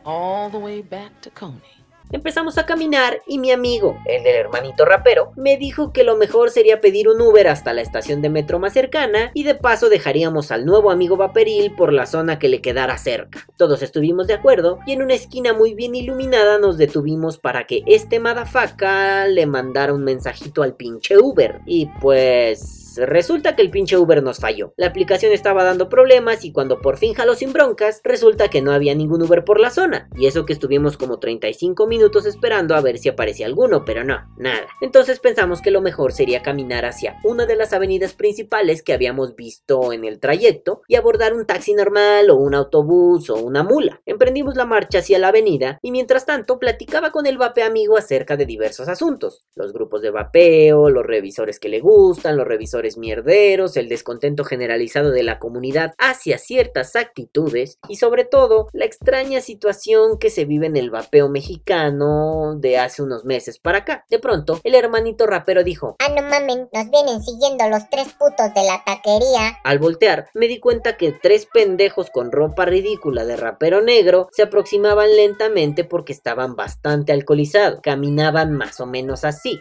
All 0.05 0.51
the 0.51 0.59
way 0.59 0.83
back 0.83 1.21
to 1.23 1.31
Coney. 1.31 1.84
Empezamos 2.13 2.59
a 2.59 2.67
caminar 2.67 3.23
y 3.27 3.39
mi 3.39 3.51
amigo, 3.51 3.99
el 4.07 4.23
del 4.23 4.37
hermanito 4.37 4.85
rapero, 4.85 5.33
me 5.37 5.57
dijo 5.57 5.93
que 5.93 6.05
lo 6.05 6.17
mejor 6.17 6.51
sería 6.51 6.81
pedir 6.81 7.09
un 7.09 7.21
Uber 7.21 7.49
hasta 7.49 7.73
la 7.73 7.81
estación 7.81 8.23
de 8.23 8.31
metro 8.31 8.59
más 8.59 8.73
cercana 8.73 9.31
y 9.35 9.43
de 9.43 9.55
paso 9.55 9.89
dejaríamos 9.89 10.53
al 10.53 10.65
nuevo 10.65 10.91
amigo 10.91 11.17
vaporil 11.17 11.75
por 11.75 11.93
la 11.93 12.07
zona 12.07 12.39
que 12.39 12.49
le 12.49 12.61
quedara 12.61 12.99
cerca. 12.99 13.47
Todos 13.57 13.83
estuvimos 13.83 14.27
de 14.27 14.35
acuerdo 14.35 14.79
y 14.87 14.93
en 14.93 15.03
una 15.03 15.15
esquina 15.15 15.53
muy 15.53 15.75
bien 15.75 15.95
iluminada 15.95 16.59
nos 16.59 16.79
detuvimos 16.79 17.39
para 17.39 17.67
que 17.67 17.83
este 17.87 18.21
madafaca 18.21 19.27
le 19.27 19.47
mandara 19.47 19.93
un 19.93 20.05
mensajito 20.05 20.63
al 20.63 20.75
pinche 20.75 21.19
Uber. 21.19 21.61
Y 21.67 21.87
pues... 22.01 22.84
Resulta 22.97 23.57
que 23.57 23.63
el 23.63 23.71
pinche 23.71 23.97
Uber 23.97 24.23
nos 24.23 24.39
falló. 24.39 24.73
La 24.77 24.87
aplicación 24.87 25.33
estaba 25.33 25.65
dando 25.65 25.89
problemas 25.89 26.45
y 26.45 26.53
cuando 26.53 26.81
por 26.81 26.97
fin 26.97 27.15
jaló 27.15 27.35
sin 27.35 27.53
broncas, 27.53 28.01
resulta 28.05 28.49
que 28.49 28.63
no 28.63 28.73
había 28.73 28.95
ningún 28.95 29.23
Uber 29.23 29.45
por 29.45 29.61
la 29.61 29.71
zona. 29.71 30.09
Y 30.17 30.27
eso 30.27 30.45
que 30.45 30.53
estuvimos 30.53 30.97
como 30.97 31.19
35 31.19 31.87
minutos 31.87 32.27
esperando 32.27 32.75
a 32.75 32.81
ver 32.81 32.99
si 32.99 33.09
aparecía 33.09 33.47
alguno, 33.47 33.85
pero 33.85 34.05
no, 34.05 34.19
nada. 34.37 34.67
Entonces 34.81 35.21
pensamos 35.21 35.61
que 35.61 35.71
lo 35.71 35.81
mejor 35.81 36.13
sería 36.13 36.43
caminar 36.43 36.85
hacia 36.85 37.19
una 37.25 37.47
de 37.47 37.57
las 37.57 37.73
avenidas 37.73 38.13
principales 38.13 38.83
que 38.83 38.93
habíamos 38.93 39.35
visto 39.35 39.93
en 39.93 40.05
el 40.05 40.21
trayecto 40.21 40.83
y 40.89 40.97
abordar 40.97 41.35
un 41.35 41.47
taxi 41.47 41.75
normal 41.75 42.31
o 42.31 42.37
un 42.37 42.55
autobús 42.55 43.31
o 43.31 43.37
una 43.37 43.63
mula. 43.63 44.01
Emprendimos 44.07 44.57
la 44.57 44.67
marcha 44.67 44.99
hacia 44.99 45.19
la 45.19 45.29
avenida 45.29 45.79
y 45.83 45.91
mientras 45.91 46.27
tanto 46.27 46.59
platicaba 46.59 47.11
con 47.11 47.27
el 47.27 47.39
vape 47.39 47.63
amigo 47.63 47.97
acerca 47.97 48.37
de 48.37 48.47
diversos 48.47 48.89
asuntos. 48.89 49.47
Los 49.55 49.73
grupos 49.73 50.03
de 50.03 50.11
vapeo, 50.11 50.91
los 50.91 51.05
revisores 51.05 51.59
que 51.59 51.69
le 51.69 51.81
gustan, 51.81 52.37
los 52.37 52.47
revisores 52.47 52.84
mierderos, 52.97 53.77
el 53.77 53.89
descontento 53.89 54.45
generalizado 54.45 55.11
de 55.11 55.23
la 55.23 55.39
comunidad 55.39 55.95
hacia 55.99 56.39
ciertas 56.39 56.97
actitudes 56.97 57.79
y 57.89 57.97
sobre 57.97 58.25
todo 58.25 58.69
la 58.73 58.85
extraña 58.85 59.41
situación 59.41 60.19
que 60.19 60.31
se 60.31 60.45
vive 60.45 60.67
en 60.67 60.77
el 60.77 60.91
vapeo 60.91 61.29
mexicano 61.29 62.55
de 62.57 62.79
hace 62.79 63.03
unos 63.03 63.25
meses 63.25 63.59
para 63.59 63.79
acá. 63.79 64.05
De 64.11 64.19
pronto, 64.19 64.61
el 64.65 64.75
hermanito 64.75 65.27
rapero 65.27 65.65
dijo, 65.65 65.97
Ah, 65.99 66.09
no 66.09 66.23
mamen, 66.23 66.69
nos 66.73 66.91
vienen 66.91 67.23
siguiendo 67.23 67.69
los 67.69 67.89
tres 67.91 68.09
putos 68.13 68.53
de 68.55 68.63
la 68.63 68.83
taquería. 68.85 69.59
Al 69.65 69.79
voltear, 69.79 70.29
me 70.35 70.49
di 70.49 70.61
cuenta 70.61 70.97
que 70.97 71.13
tres 71.13 71.47
pendejos 71.47 72.11
con 72.11 72.33
ropa 72.33 72.65
ridícula 72.65 73.25
de 73.25 73.37
rapero 73.37 73.83
negro 73.83 74.29
se 74.33 74.43
aproximaban 74.43 75.15
lentamente 75.17 75.85
porque 75.85 76.13
estaban 76.13 76.57
bastante 76.57 77.13
alcoholizados. 77.13 77.81
Caminaban 77.83 78.53
más 78.53 78.81
o 78.81 78.87
menos 78.87 79.25
así. 79.25 79.59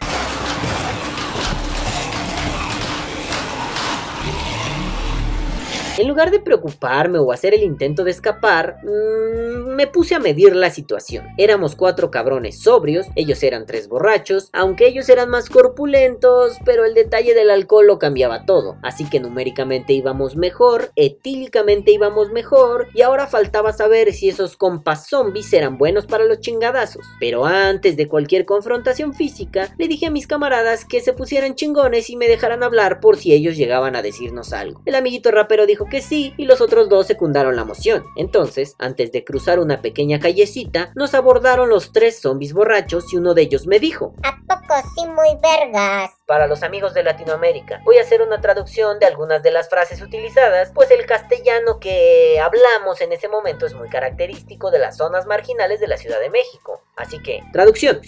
En 5.96 6.08
lugar 6.08 6.32
de 6.32 6.40
preocuparme 6.40 7.20
o 7.20 7.30
hacer 7.30 7.54
el 7.54 7.62
intento 7.62 8.02
de 8.02 8.10
escapar, 8.10 8.78
mmm, 8.82 9.74
me 9.76 9.86
puse 9.86 10.16
a 10.16 10.18
medir 10.18 10.56
la 10.56 10.70
situación. 10.70 11.28
Éramos 11.38 11.76
cuatro 11.76 12.10
cabrones 12.10 12.62
sobrios, 12.62 13.06
ellos 13.14 13.40
eran 13.44 13.64
tres 13.64 13.86
borrachos, 13.88 14.50
aunque 14.52 14.88
ellos 14.88 15.08
eran 15.08 15.30
más 15.30 15.48
corpulentos, 15.48 16.58
pero 16.64 16.84
el 16.84 16.94
detalle 16.94 17.32
del 17.34 17.48
alcohol 17.48 17.86
lo 17.86 18.00
cambiaba 18.00 18.44
todo. 18.44 18.76
Así 18.82 19.08
que 19.08 19.20
numéricamente 19.20 19.92
íbamos 19.92 20.34
mejor, 20.34 20.90
etílicamente 20.96 21.92
íbamos 21.92 22.32
mejor, 22.32 22.88
y 22.92 23.02
ahora 23.02 23.28
faltaba 23.28 23.72
saber 23.72 24.12
si 24.12 24.28
esos 24.28 24.56
compas 24.56 25.08
zombies 25.08 25.52
eran 25.52 25.78
buenos 25.78 26.06
para 26.06 26.24
los 26.24 26.40
chingadazos. 26.40 27.06
Pero 27.20 27.44
antes 27.44 27.96
de 27.96 28.08
cualquier 28.08 28.46
confrontación 28.46 29.14
física, 29.14 29.72
le 29.78 29.86
dije 29.86 30.06
a 30.06 30.10
mis 30.10 30.26
camaradas 30.26 30.84
que 30.84 31.00
se 31.00 31.12
pusieran 31.12 31.54
chingones 31.54 32.10
y 32.10 32.16
me 32.16 32.26
dejaran 32.26 32.64
hablar 32.64 32.98
por 32.98 33.16
si 33.16 33.32
ellos 33.32 33.56
llegaban 33.56 33.94
a 33.94 34.02
decirnos 34.02 34.52
algo. 34.52 34.82
El 34.86 34.96
amiguito 34.96 35.30
rapero 35.30 35.66
dijo 35.66 35.83
que 35.86 36.02
sí 36.02 36.34
y 36.36 36.46
los 36.46 36.60
otros 36.60 36.88
dos 36.88 37.06
secundaron 37.06 37.56
la 37.56 37.64
moción. 37.64 38.04
Entonces, 38.16 38.74
antes 38.78 39.12
de 39.12 39.24
cruzar 39.24 39.58
una 39.58 39.82
pequeña 39.82 40.20
callecita, 40.20 40.92
nos 40.94 41.14
abordaron 41.14 41.68
los 41.68 41.92
tres 41.92 42.20
zombies 42.20 42.52
borrachos 42.52 43.12
y 43.12 43.16
uno 43.16 43.34
de 43.34 43.42
ellos 43.42 43.66
me 43.66 43.78
dijo, 43.78 44.14
¿A 44.22 44.36
poco 44.46 44.74
sí 44.94 45.06
muy 45.06 45.38
vergas? 45.42 46.10
para 46.26 46.46
los 46.46 46.62
amigos 46.62 46.94
de 46.94 47.02
Latinoamérica. 47.02 47.80
Voy 47.84 47.98
a 47.98 48.02
hacer 48.02 48.22
una 48.22 48.40
traducción 48.40 48.98
de 48.98 49.06
algunas 49.06 49.42
de 49.42 49.50
las 49.50 49.68
frases 49.68 50.00
utilizadas, 50.00 50.70
pues 50.74 50.90
el 50.90 51.04
castellano 51.06 51.78
que 51.78 52.40
hablamos 52.40 53.00
en 53.00 53.12
ese 53.12 53.28
momento 53.28 53.66
es 53.66 53.74
muy 53.74 53.88
característico 53.88 54.70
de 54.70 54.78
las 54.78 54.96
zonas 54.96 55.26
marginales 55.26 55.80
de 55.80 55.88
la 55.88 55.96
Ciudad 55.96 56.20
de 56.20 56.30
México. 56.30 56.82
Así 56.96 57.20
que, 57.22 57.42
traducción. 57.52 58.00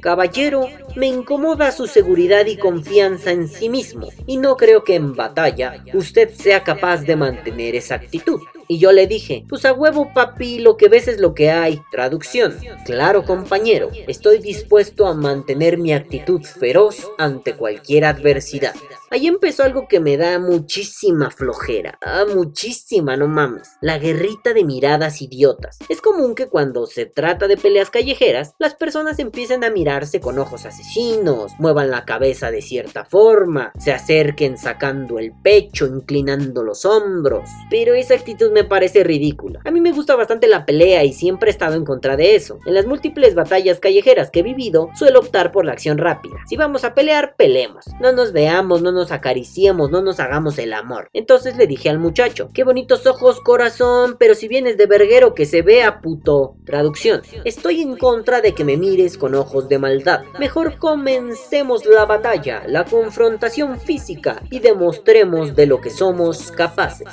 Caballero, 0.00 0.68
me 0.96 1.06
incomoda 1.06 1.72
su 1.72 1.86
seguridad 1.86 2.46
y 2.46 2.56
confianza 2.56 3.30
en 3.30 3.48
sí 3.48 3.68
mismo, 3.68 4.08
y 4.26 4.36
no 4.36 4.56
creo 4.56 4.84
que 4.84 4.96
en 4.96 5.14
batalla 5.14 5.82
usted 5.94 6.34
sea 6.34 6.64
capaz 6.64 6.98
de 7.02 7.16
mantener 7.22 7.76
esa 7.76 7.94
actitud. 7.94 8.40
Y 8.68 8.78
yo 8.78 8.92
le 8.92 9.06
dije, 9.06 9.44
pues 9.48 9.64
a 9.64 9.72
huevo 9.72 10.12
papi, 10.14 10.58
lo 10.58 10.76
que 10.76 10.88
ves 10.88 11.08
es 11.08 11.20
lo 11.20 11.34
que 11.34 11.50
hay. 11.50 11.80
Traducción. 11.90 12.56
Claro 12.84 13.24
compañero, 13.24 13.90
estoy 14.06 14.38
dispuesto 14.38 15.06
a 15.06 15.14
mantener 15.14 15.78
mi 15.78 15.92
actitud 15.92 16.42
feroz 16.42 17.10
ante 17.18 17.54
cualquier 17.54 18.04
adversidad. 18.04 18.74
Ahí 19.10 19.26
empezó 19.26 19.62
algo 19.62 19.88
que 19.88 20.00
me 20.00 20.16
da 20.16 20.38
muchísima 20.38 21.30
flojera. 21.30 21.98
Ah, 22.00 22.24
muchísima, 22.34 23.14
no 23.14 23.28
mames. 23.28 23.68
La 23.82 23.98
guerrita 23.98 24.54
de 24.54 24.64
miradas 24.64 25.20
idiotas. 25.20 25.78
Es 25.90 26.00
común 26.00 26.34
que 26.34 26.48
cuando 26.48 26.86
se 26.86 27.04
trata 27.04 27.46
de 27.46 27.58
peleas 27.58 27.90
callejeras, 27.90 28.54
las 28.58 28.74
personas 28.74 29.18
empiecen 29.18 29.64
a 29.64 29.70
mirarse 29.70 30.20
con 30.20 30.38
ojos 30.38 30.64
asesinos, 30.64 31.52
muevan 31.58 31.90
la 31.90 32.06
cabeza 32.06 32.50
de 32.50 32.62
cierta 32.62 33.04
forma, 33.04 33.72
se 33.78 33.92
acerquen 33.92 34.56
sacando 34.56 35.18
el 35.18 35.32
pecho, 35.42 35.86
inclinando 35.86 36.62
los 36.62 36.86
hombros. 36.86 37.50
Pero 37.68 37.92
esa 37.92 38.14
actitud 38.14 38.50
me 38.50 38.61
parece 38.64 39.04
ridícula. 39.04 39.60
A 39.64 39.70
mí 39.70 39.80
me 39.80 39.92
gusta 39.92 40.16
bastante 40.16 40.46
la 40.46 40.66
pelea 40.66 41.04
y 41.04 41.12
siempre 41.12 41.50
he 41.50 41.52
estado 41.52 41.74
en 41.74 41.84
contra 41.84 42.16
de 42.16 42.34
eso. 42.34 42.58
En 42.66 42.74
las 42.74 42.86
múltiples 42.86 43.34
batallas 43.34 43.80
callejeras 43.80 44.30
que 44.30 44.40
he 44.40 44.42
vivido, 44.42 44.88
suelo 44.94 45.20
optar 45.20 45.52
por 45.52 45.64
la 45.64 45.72
acción 45.72 45.98
rápida. 45.98 46.36
Si 46.48 46.56
vamos 46.56 46.84
a 46.84 46.94
pelear, 46.94 47.34
pelemos. 47.36 47.86
No 48.00 48.12
nos 48.12 48.32
veamos, 48.32 48.82
no 48.82 48.92
nos 48.92 49.12
acariciemos, 49.12 49.90
no 49.90 50.02
nos 50.02 50.20
hagamos 50.20 50.58
el 50.58 50.72
amor. 50.72 51.08
Entonces 51.12 51.56
le 51.56 51.66
dije 51.66 51.88
al 51.88 51.98
muchacho, 51.98 52.50
qué 52.52 52.64
bonitos 52.64 53.06
ojos, 53.06 53.40
corazón, 53.40 54.16
pero 54.18 54.34
si 54.34 54.48
vienes 54.48 54.76
de 54.76 54.86
verguero 54.86 55.34
que 55.34 55.46
se 55.46 55.62
vea, 55.62 56.00
puto. 56.00 56.56
Traducción, 56.64 57.22
estoy 57.44 57.82
en 57.82 57.96
contra 57.96 58.40
de 58.40 58.54
que 58.54 58.64
me 58.64 58.76
mires 58.76 59.18
con 59.18 59.34
ojos 59.34 59.68
de 59.68 59.78
maldad. 59.78 60.22
Mejor 60.38 60.78
comencemos 60.78 61.84
la 61.86 62.06
batalla, 62.06 62.62
la 62.66 62.84
confrontación 62.84 63.80
física 63.80 64.42
y 64.50 64.60
demostremos 64.60 65.54
de 65.54 65.66
lo 65.66 65.80
que 65.80 65.90
somos 65.90 66.50
capaces. 66.52 67.08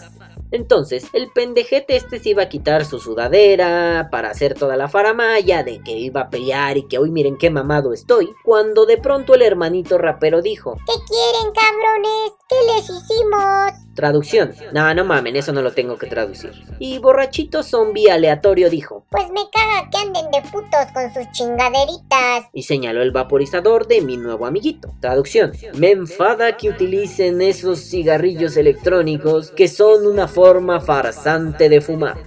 Entonces, 0.52 1.08
el 1.14 1.32
pendejete 1.32 1.96
este 1.96 2.20
se 2.20 2.30
iba 2.30 2.44
a 2.44 2.50
quitar 2.50 2.86
su 2.86 3.00
sudadera 3.00 4.10
para 4.12 4.30
hacer 4.30 4.56
toda 4.56 4.76
la 4.76 4.88
faramaya 4.88 5.64
de 5.64 5.82
que 5.84 5.92
iba 5.92 6.22
a 6.22 6.30
pelear 6.30 6.78
y 6.78 6.88
que 6.88 6.98
hoy 6.98 7.12
miren 7.12 7.38
qué 7.38 7.50
mamado 7.50 7.94
estoy, 7.94 8.34
cuando 8.44 8.86
de 8.86 8.98
pronto 8.98 9.36
el 9.36 9.42
hermanito 9.42 9.98
rapero 9.98 10.42
dijo, 10.42 10.78
¿Qué 10.86 10.94
quieren, 11.08 11.54
cabrones? 11.54 12.32
¿Qué 12.48 12.56
les 12.74 12.90
hicimos? 12.90 13.89
Traducción, 14.00 14.54
no, 14.72 14.94
no 14.94 15.04
mamen, 15.04 15.36
eso 15.36 15.52
no 15.52 15.62
lo 15.62 15.74
tengo 15.74 15.98
que 15.98 16.08
traducir. 16.08 16.52
Y 16.80 16.98
borrachito 17.00 17.64
zombie 17.64 18.10
aleatorio 18.10 18.70
dijo, 18.70 19.04
Pues 19.10 19.30
me 19.32 19.42
caga 19.52 19.90
que 19.90 19.98
anden 19.98 20.32
de 20.32 20.42
putos 20.50 20.86
con 20.94 21.14
sus 21.14 21.30
chingaderitas. 21.34 22.46
y 22.54 22.64
señaló 22.64 23.02
el 23.02 23.12
vaporizador 23.12 23.88
de 23.88 24.02
mi 24.02 24.16
nuevo 24.16 24.46
amiguito. 24.46 24.94
Traducción, 25.02 25.52
me 25.76 25.92
enfada 25.92 26.56
que 26.56 26.70
utilicen 26.70 27.42
esos 27.42 27.80
cigarrillos 27.80 28.56
electrónicos 28.56 29.52
que 29.52 29.68
son 29.68 30.08
una 30.08 30.28
forma 30.28 30.80
farsante 30.80 31.68
de 31.68 31.82
fumar. 31.82 32.18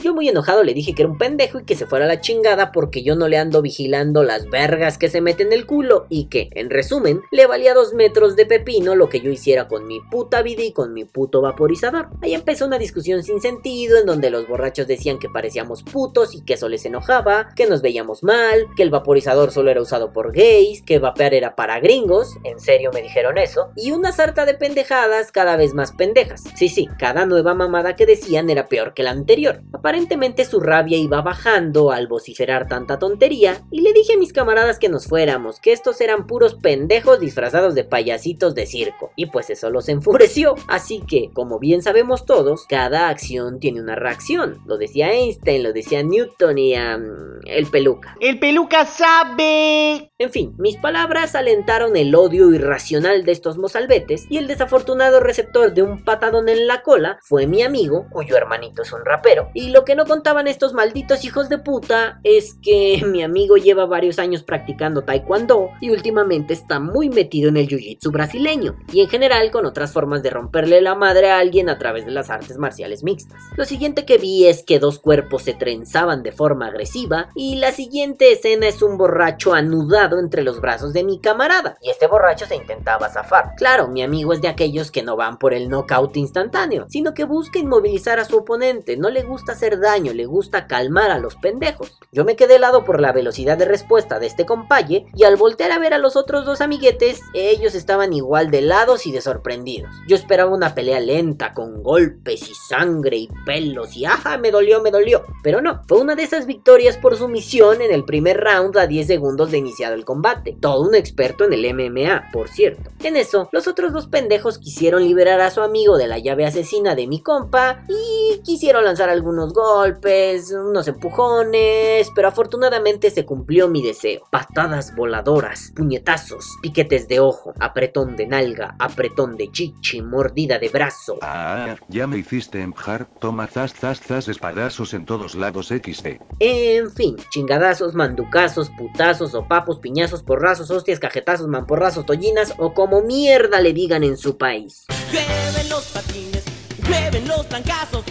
Yo 0.00 0.14
muy 0.14 0.28
enojado 0.28 0.62
le 0.62 0.74
dije 0.74 0.94
que 0.94 1.02
era 1.02 1.10
un 1.10 1.18
pendejo 1.18 1.58
y 1.58 1.64
que 1.64 1.74
se 1.74 1.84
fuera 1.84 2.04
a 2.04 2.08
la 2.08 2.20
chingada 2.20 2.70
porque 2.70 3.02
yo 3.02 3.16
no 3.16 3.26
le 3.26 3.36
ando 3.36 3.62
vigilando 3.62 4.22
las 4.22 4.48
vergas 4.48 4.96
que 4.96 5.08
se 5.08 5.20
meten 5.20 5.48
en 5.48 5.54
el 5.54 5.66
culo 5.66 6.06
y 6.08 6.26
que, 6.26 6.50
en 6.54 6.70
resumen, 6.70 7.22
le 7.32 7.46
valía 7.46 7.74
dos 7.74 7.94
metros 7.94 8.36
de 8.36 8.46
pepino 8.46 8.94
lo 8.94 9.08
que 9.08 9.20
yo 9.20 9.30
hiciera 9.30 9.66
con 9.66 9.88
mi 9.88 9.98
puta 10.08 10.42
vida 10.42 10.62
y 10.62 10.70
con 10.70 10.94
mi 10.94 11.04
puto 11.04 11.40
vaporizador. 11.40 12.10
Ahí 12.22 12.32
empezó 12.32 12.66
una 12.66 12.78
discusión 12.78 13.24
sin 13.24 13.40
sentido 13.40 13.98
en 13.98 14.06
donde 14.06 14.30
los 14.30 14.46
borrachos 14.46 14.86
decían 14.86 15.18
que 15.18 15.28
parecíamos 15.28 15.82
putos 15.82 16.32
y 16.32 16.42
que 16.42 16.54
eso 16.54 16.68
les 16.68 16.84
enojaba, 16.84 17.48
que 17.56 17.66
nos 17.66 17.82
veíamos 17.82 18.22
mal, 18.22 18.66
que 18.76 18.84
el 18.84 18.90
vaporizador 18.90 19.50
solo 19.50 19.72
era 19.72 19.82
usado 19.82 20.12
por 20.12 20.32
gays, 20.32 20.82
que 20.82 21.00
vapear 21.00 21.34
era 21.34 21.56
para 21.56 21.80
gringos, 21.80 22.36
en 22.44 22.60
serio 22.60 22.92
me 22.94 23.02
dijeron 23.02 23.36
eso, 23.36 23.70
y 23.74 23.90
una 23.90 24.12
sarta 24.12 24.46
de 24.46 24.54
pendejadas 24.54 25.32
cada 25.32 25.56
vez 25.56 25.74
más 25.74 25.90
pendejas. 25.90 26.44
Sí, 26.54 26.68
sí, 26.68 26.88
cada 27.00 27.26
nueva 27.26 27.54
mamada 27.54 27.96
que 27.96 28.06
decían 28.06 28.48
era 28.48 28.68
peor 28.68 28.94
que 28.94 29.02
la 29.02 29.10
anterior. 29.10 29.60
Aparentemente 29.88 30.44
su 30.44 30.60
rabia 30.60 30.98
iba 30.98 31.22
bajando 31.22 31.92
al 31.92 32.08
vociferar 32.08 32.68
tanta 32.68 32.98
tontería 32.98 33.62
y 33.70 33.80
le 33.80 33.94
dije 33.94 34.12
a 34.12 34.18
mis 34.18 34.34
camaradas 34.34 34.78
que 34.78 34.90
nos 34.90 35.06
fuéramos, 35.06 35.60
que 35.60 35.72
estos 35.72 36.02
eran 36.02 36.26
puros 36.26 36.56
pendejos 36.56 37.20
disfrazados 37.20 37.74
de 37.74 37.84
payasitos 37.84 38.54
de 38.54 38.66
circo. 38.66 39.12
Y 39.16 39.30
pues 39.30 39.48
eso 39.48 39.70
los 39.70 39.88
enfureció. 39.88 40.56
Así 40.68 41.00
que, 41.08 41.30
como 41.32 41.58
bien 41.58 41.80
sabemos 41.80 42.26
todos, 42.26 42.66
cada 42.68 43.08
acción 43.08 43.60
tiene 43.60 43.80
una 43.80 43.94
reacción. 43.94 44.58
Lo 44.66 44.76
decía 44.76 45.10
Einstein, 45.10 45.62
lo 45.62 45.72
decía 45.72 46.02
Newton 46.02 46.58
y 46.58 46.74
um, 46.74 47.40
el 47.46 47.66
peluca. 47.68 48.14
El 48.20 48.38
peluca 48.38 48.84
sabe. 48.84 50.12
En 50.18 50.30
fin, 50.30 50.54
mis 50.58 50.76
palabras 50.76 51.34
alentaron 51.34 51.96
el 51.96 52.14
odio 52.14 52.52
irracional 52.52 53.24
de 53.24 53.32
estos 53.32 53.56
mozalbetes 53.56 54.26
y 54.28 54.36
el 54.36 54.48
desafortunado 54.48 55.20
receptor 55.20 55.72
de 55.72 55.82
un 55.82 56.04
patadón 56.04 56.50
en 56.50 56.66
la 56.66 56.82
cola 56.82 57.18
fue 57.22 57.46
mi 57.46 57.62
amigo, 57.62 58.06
cuyo 58.10 58.36
hermanito 58.36 58.82
es 58.82 58.92
un 58.92 59.02
rapero. 59.04 59.50
Y 59.54 59.70
lo 59.70 59.77
que 59.84 59.94
no 59.94 60.06
contaban 60.06 60.46
estos 60.46 60.72
malditos 60.72 61.24
hijos 61.24 61.48
de 61.48 61.58
puta 61.58 62.20
es 62.24 62.54
que 62.62 63.02
mi 63.06 63.22
amigo 63.22 63.56
lleva 63.56 63.86
varios 63.86 64.18
años 64.18 64.42
practicando 64.42 65.02
taekwondo 65.02 65.70
y 65.80 65.90
últimamente 65.90 66.54
está 66.54 66.80
muy 66.80 67.10
metido 67.10 67.48
en 67.48 67.56
el 67.56 67.68
jiu-jitsu 67.68 68.10
brasileño 68.10 68.76
y 68.92 69.00
en 69.00 69.08
general 69.08 69.50
con 69.50 69.66
otras 69.66 69.92
formas 69.92 70.22
de 70.22 70.30
romperle 70.30 70.80
la 70.80 70.94
madre 70.94 71.30
a 71.30 71.38
alguien 71.38 71.68
a 71.68 71.78
través 71.78 72.06
de 72.06 72.12
las 72.12 72.30
artes 72.30 72.58
marciales 72.58 73.02
mixtas. 73.02 73.40
Lo 73.56 73.64
siguiente 73.64 74.04
que 74.04 74.18
vi 74.18 74.46
es 74.46 74.62
que 74.62 74.78
dos 74.78 74.98
cuerpos 74.98 75.42
se 75.42 75.54
trenzaban 75.54 76.22
de 76.22 76.32
forma 76.32 76.66
agresiva 76.66 77.28
y 77.34 77.56
la 77.56 77.72
siguiente 77.72 78.32
escena 78.32 78.68
es 78.68 78.82
un 78.82 78.96
borracho 78.96 79.54
anudado 79.54 80.18
entre 80.18 80.42
los 80.42 80.60
brazos 80.60 80.92
de 80.92 81.04
mi 81.04 81.20
camarada 81.20 81.76
y 81.80 81.90
este 81.90 82.06
borracho 82.06 82.46
se 82.46 82.56
intentaba 82.56 83.08
zafar. 83.08 83.52
Claro, 83.56 83.88
mi 83.88 84.02
amigo 84.02 84.32
es 84.32 84.40
de 84.40 84.48
aquellos 84.48 84.90
que 84.90 85.02
no 85.02 85.16
van 85.16 85.38
por 85.38 85.54
el 85.54 85.68
knockout 85.68 86.16
instantáneo, 86.16 86.86
sino 86.88 87.14
que 87.14 87.24
busca 87.24 87.58
inmovilizar 87.58 88.18
a 88.18 88.24
su 88.24 88.36
oponente, 88.38 88.96
no 88.96 89.10
le 89.10 89.22
gusta 89.22 89.52
hacer 89.52 89.67
daño, 89.76 90.14
le 90.14 90.24
gusta 90.24 90.66
calmar 90.66 91.10
a 91.10 91.18
los 91.18 91.36
pendejos. 91.36 91.98
Yo 92.12 92.24
me 92.24 92.36
quedé 92.36 92.56
helado 92.56 92.84
por 92.84 93.00
la 93.00 93.12
velocidad 93.12 93.58
de 93.58 93.66
respuesta 93.66 94.18
de 94.18 94.26
este 94.26 94.46
compaye 94.46 95.06
y 95.14 95.24
al 95.24 95.36
voltear 95.36 95.72
a 95.72 95.78
ver 95.78 95.92
a 95.92 95.98
los 95.98 96.16
otros 96.16 96.46
dos 96.46 96.62
amiguetes, 96.62 97.20
ellos 97.34 97.74
estaban 97.74 98.12
igual 98.12 98.50
de 98.50 98.58
helados 98.58 99.06
y 99.06 99.12
de 99.12 99.20
sorprendidos. 99.20 99.92
Yo 100.08 100.16
esperaba 100.16 100.54
una 100.54 100.74
pelea 100.74 101.00
lenta, 101.00 101.52
con 101.52 101.82
golpes 101.82 102.48
y 102.48 102.54
sangre 102.54 103.16
y 103.16 103.28
pelos 103.44 103.96
y 103.96 104.04
¡ajá! 104.04 104.38
Me 104.38 104.50
dolió, 104.50 104.80
me 104.80 104.90
dolió. 104.90 105.24
Pero 105.42 105.60
no, 105.60 105.82
fue 105.86 105.98
una 105.98 106.14
de 106.14 106.22
esas 106.22 106.46
victorias 106.46 106.96
por 106.96 107.16
sumisión 107.16 107.82
en 107.82 107.92
el 107.92 108.04
primer 108.04 108.38
round 108.40 108.76
a 108.78 108.86
10 108.86 109.06
segundos 109.06 109.50
de 109.50 109.58
iniciado 109.58 109.94
el 109.94 110.04
combate. 110.04 110.56
Todo 110.60 110.88
un 110.88 110.94
experto 110.94 111.44
en 111.44 111.52
el 111.52 111.74
MMA, 111.74 112.30
por 112.32 112.48
cierto. 112.48 112.90
En 113.02 113.16
eso, 113.16 113.48
los 113.52 113.68
otros 113.68 113.92
dos 113.92 114.06
pendejos 114.06 114.58
quisieron 114.58 115.04
liberar 115.04 115.40
a 115.40 115.50
su 115.50 115.60
amigo 115.60 115.98
de 115.98 116.06
la 116.06 116.18
llave 116.18 116.46
asesina 116.46 116.94
de 116.94 117.06
mi 117.06 117.22
compa 117.22 117.84
y 117.88 118.40
quisieron 118.42 118.84
lanzar 118.84 119.10
algunos 119.10 119.52
golpes, 119.58 120.52
unos 120.52 120.86
empujones, 120.86 122.10
pero 122.14 122.28
afortunadamente 122.28 123.10
se 123.10 123.24
cumplió 123.24 123.66
mi 123.68 123.82
deseo. 123.82 124.22
Patadas 124.30 124.94
voladoras, 124.94 125.72
puñetazos, 125.74 126.56
piquetes 126.62 127.08
de 127.08 127.18
ojo, 127.18 127.54
apretón 127.58 128.14
de 128.14 128.28
nalga, 128.28 128.76
apretón 128.78 129.36
de 129.36 129.50
chichi, 129.50 130.00
mordida 130.00 130.60
de 130.60 130.68
brazo. 130.68 131.18
Ah, 131.22 131.74
ya 131.88 132.06
me 132.06 132.18
hiciste 132.18 132.60
empujar, 132.60 133.08
toma 133.18 133.48
zas 133.48 133.74
zas 133.74 134.00
zas 134.00 134.28
espadazos 134.28 134.94
en 134.94 135.04
todos 135.04 135.34
lados 135.34 135.68
XD. 135.68 136.20
En 136.38 136.92
fin, 136.92 137.16
chingadazos, 137.30 137.94
manducazos, 137.94 138.70
putazos, 138.70 139.32
sopapos, 139.32 139.80
piñazos, 139.80 140.22
porrazos, 140.22 140.70
hostias, 140.70 141.00
cajetazos, 141.00 141.48
mamporrazos, 141.48 142.06
tollinas 142.06 142.54
o 142.58 142.74
como 142.74 143.02
mierda 143.02 143.60
le 143.60 143.72
digan 143.72 144.04
en 144.04 144.16
su 144.16 144.38
país. 144.38 144.86
Llueven 145.10 145.68
los 145.68 145.84
patines, 145.86 146.44
llueven 146.86 147.26
los 147.26 147.48
trancazos, 147.48 148.04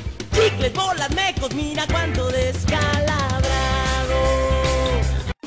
chicles, 0.57 0.73
bolas, 0.73 1.09
mecos, 1.11 1.53
mira 1.53 1.85
cuánto 1.87 2.27
descalabrado. 2.29 3.26